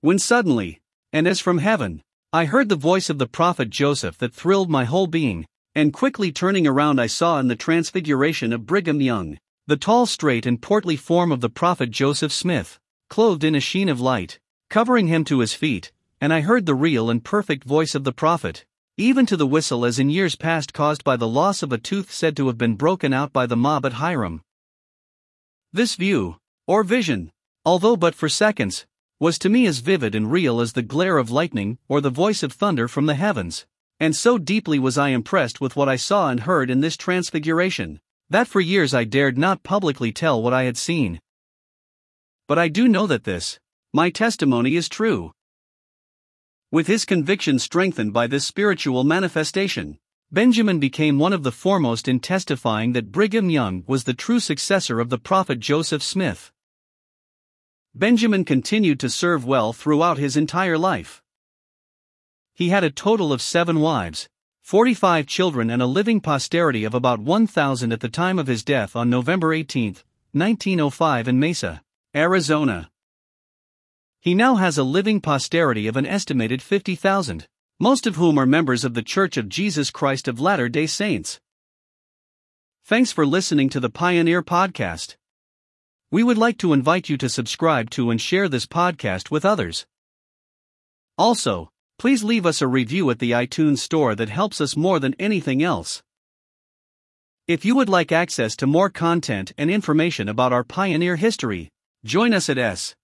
When 0.00 0.18
suddenly, 0.18 0.80
and 1.12 1.28
as 1.28 1.38
from 1.38 1.58
heaven, 1.58 2.02
I 2.32 2.46
heard 2.46 2.70
the 2.70 2.74
voice 2.74 3.10
of 3.10 3.18
the 3.18 3.26
prophet 3.26 3.68
Joseph 3.68 4.16
that 4.16 4.32
thrilled 4.32 4.70
my 4.70 4.84
whole 4.84 5.06
being, 5.06 5.44
and 5.74 5.92
quickly 5.92 6.32
turning 6.32 6.66
around, 6.66 6.98
I 6.98 7.06
saw 7.06 7.38
in 7.38 7.48
the 7.48 7.56
transfiguration 7.56 8.54
of 8.54 8.64
Brigham 8.64 9.02
Young, 9.02 9.36
the 9.66 9.76
tall, 9.76 10.06
straight, 10.06 10.46
and 10.46 10.60
portly 10.60 10.96
form 10.96 11.30
of 11.30 11.42
the 11.42 11.50
prophet 11.50 11.90
Joseph 11.90 12.32
Smith 12.32 12.78
clothed 13.12 13.44
in 13.44 13.54
a 13.54 13.60
sheen 13.60 13.90
of 13.90 14.00
light, 14.00 14.38
covering 14.70 15.06
him 15.06 15.22
to 15.22 15.40
his 15.40 15.52
feet, 15.52 15.92
and 16.18 16.32
I 16.32 16.40
heard 16.40 16.64
the 16.64 16.74
real 16.74 17.10
and 17.10 17.22
perfect 17.22 17.62
voice 17.62 17.94
of 17.94 18.04
the 18.04 18.10
prophet, 18.10 18.64
even 18.96 19.26
to 19.26 19.36
the 19.36 19.46
whistle 19.46 19.84
as 19.84 19.98
in 19.98 20.08
years 20.08 20.34
past 20.34 20.72
caused 20.72 21.04
by 21.04 21.18
the 21.18 21.28
loss 21.28 21.62
of 21.62 21.72
a 21.72 21.76
tooth 21.76 22.10
said 22.10 22.34
to 22.38 22.46
have 22.46 22.56
been 22.56 22.74
broken 22.74 23.12
out 23.12 23.30
by 23.30 23.44
the 23.44 23.54
mob 23.54 23.84
at 23.84 24.00
Hiram. 24.00 24.40
This 25.74 25.94
view, 25.94 26.38
or 26.66 26.82
vision, 26.82 27.30
although 27.66 27.98
but 27.98 28.14
for 28.14 28.30
seconds, 28.30 28.86
was 29.20 29.38
to 29.40 29.50
me 29.50 29.66
as 29.66 29.80
vivid 29.80 30.14
and 30.14 30.32
real 30.32 30.58
as 30.58 30.72
the 30.72 30.80
glare 30.80 31.18
of 31.18 31.30
lightning 31.30 31.76
or 31.88 32.00
the 32.00 32.08
voice 32.08 32.42
of 32.42 32.54
thunder 32.54 32.88
from 32.88 33.04
the 33.04 33.14
heavens, 33.14 33.66
and 34.00 34.16
so 34.16 34.38
deeply 34.38 34.78
was 34.78 34.96
I 34.96 35.10
impressed 35.10 35.60
with 35.60 35.76
what 35.76 35.86
I 35.86 35.96
saw 35.96 36.30
and 36.30 36.40
heard 36.40 36.70
in 36.70 36.80
this 36.80 36.96
transfiguration, 36.96 38.00
that 38.30 38.48
for 38.48 38.62
years 38.62 38.94
I 38.94 39.04
dared 39.04 39.36
not 39.36 39.62
publicly 39.62 40.12
tell 40.12 40.42
what 40.42 40.54
I 40.54 40.62
had 40.62 40.78
seen, 40.78 41.20
but 42.46 42.58
I 42.58 42.68
do 42.68 42.88
know 42.88 43.06
that 43.06 43.24
this, 43.24 43.58
my 43.92 44.10
testimony 44.10 44.76
is 44.76 44.88
true. 44.88 45.32
With 46.70 46.86
his 46.86 47.04
conviction 47.04 47.58
strengthened 47.58 48.12
by 48.12 48.26
this 48.26 48.46
spiritual 48.46 49.04
manifestation, 49.04 49.98
Benjamin 50.30 50.80
became 50.80 51.18
one 51.18 51.34
of 51.34 51.42
the 51.42 51.52
foremost 51.52 52.08
in 52.08 52.18
testifying 52.18 52.94
that 52.94 53.12
Brigham 53.12 53.50
Young 53.50 53.84
was 53.86 54.04
the 54.04 54.14
true 54.14 54.40
successor 54.40 54.98
of 54.98 55.10
the 55.10 55.18
prophet 55.18 55.60
Joseph 55.60 56.02
Smith. 56.02 56.50
Benjamin 57.94 58.46
continued 58.46 58.98
to 59.00 59.10
serve 59.10 59.44
well 59.44 59.74
throughout 59.74 60.16
his 60.16 60.34
entire 60.34 60.78
life. 60.78 61.22
He 62.54 62.70
had 62.70 62.84
a 62.84 62.90
total 62.90 63.30
of 63.30 63.42
seven 63.42 63.80
wives, 63.80 64.30
45 64.62 65.26
children, 65.26 65.68
and 65.68 65.82
a 65.82 65.86
living 65.86 66.22
posterity 66.22 66.84
of 66.84 66.94
about 66.94 67.20
1,000 67.20 67.92
at 67.92 68.00
the 68.00 68.08
time 68.08 68.38
of 68.38 68.46
his 68.46 68.64
death 68.64 68.96
on 68.96 69.10
November 69.10 69.52
18, 69.52 69.96
1905, 70.32 71.28
in 71.28 71.38
Mesa. 71.38 71.82
Arizona. 72.14 72.90
He 74.20 74.34
now 74.34 74.56
has 74.56 74.76
a 74.76 74.82
living 74.84 75.18
posterity 75.18 75.86
of 75.86 75.96
an 75.96 76.04
estimated 76.04 76.60
50,000, 76.60 77.48
most 77.80 78.06
of 78.06 78.16
whom 78.16 78.36
are 78.36 78.44
members 78.44 78.84
of 78.84 78.92
the 78.92 79.02
Church 79.02 79.38
of 79.38 79.48
Jesus 79.48 79.90
Christ 79.90 80.28
of 80.28 80.38
Latter 80.38 80.68
day 80.68 80.86
Saints. 80.86 81.40
Thanks 82.84 83.12
for 83.12 83.24
listening 83.24 83.70
to 83.70 83.80
the 83.80 83.88
Pioneer 83.88 84.42
Podcast. 84.42 85.16
We 86.10 86.22
would 86.22 86.36
like 86.36 86.58
to 86.58 86.74
invite 86.74 87.08
you 87.08 87.16
to 87.16 87.30
subscribe 87.30 87.88
to 87.90 88.10
and 88.10 88.20
share 88.20 88.46
this 88.46 88.66
podcast 88.66 89.30
with 89.30 89.46
others. 89.46 89.86
Also, 91.16 91.70
please 91.98 92.22
leave 92.22 92.44
us 92.44 92.60
a 92.60 92.68
review 92.68 93.08
at 93.08 93.20
the 93.20 93.30
iTunes 93.30 93.78
Store 93.78 94.14
that 94.14 94.28
helps 94.28 94.60
us 94.60 94.76
more 94.76 95.00
than 95.00 95.16
anything 95.18 95.62
else. 95.62 96.02
If 97.48 97.64
you 97.64 97.74
would 97.74 97.88
like 97.88 98.12
access 98.12 98.54
to 98.56 98.66
more 98.66 98.90
content 98.90 99.54
and 99.56 99.70
information 99.70 100.28
about 100.28 100.52
our 100.52 100.62
pioneer 100.62 101.16
history, 101.16 101.71
Join 102.04 102.34
us 102.34 102.48
at 102.50 102.58
s. 102.58 102.96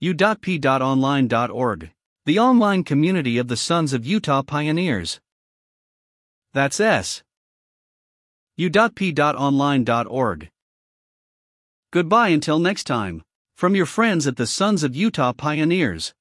u.p.online.org, 0.00 1.90
the 2.26 2.38
online 2.38 2.84
community 2.84 3.38
of 3.38 3.48
the 3.48 3.56
Sons 3.56 3.94
of 3.94 4.04
Utah 4.04 4.42
Pioneers. 4.42 5.20
That's 6.52 6.80
s. 6.80 7.22
u.p.online.org. 8.58 10.48
Goodbye 11.90 12.28
until 12.28 12.58
next 12.58 12.84
time, 12.84 13.22
from 13.56 13.74
your 13.74 13.86
friends 13.86 14.26
at 14.26 14.36
the 14.36 14.46
Sons 14.46 14.82
of 14.82 14.94
Utah 14.94 15.32
Pioneers. 15.32 16.12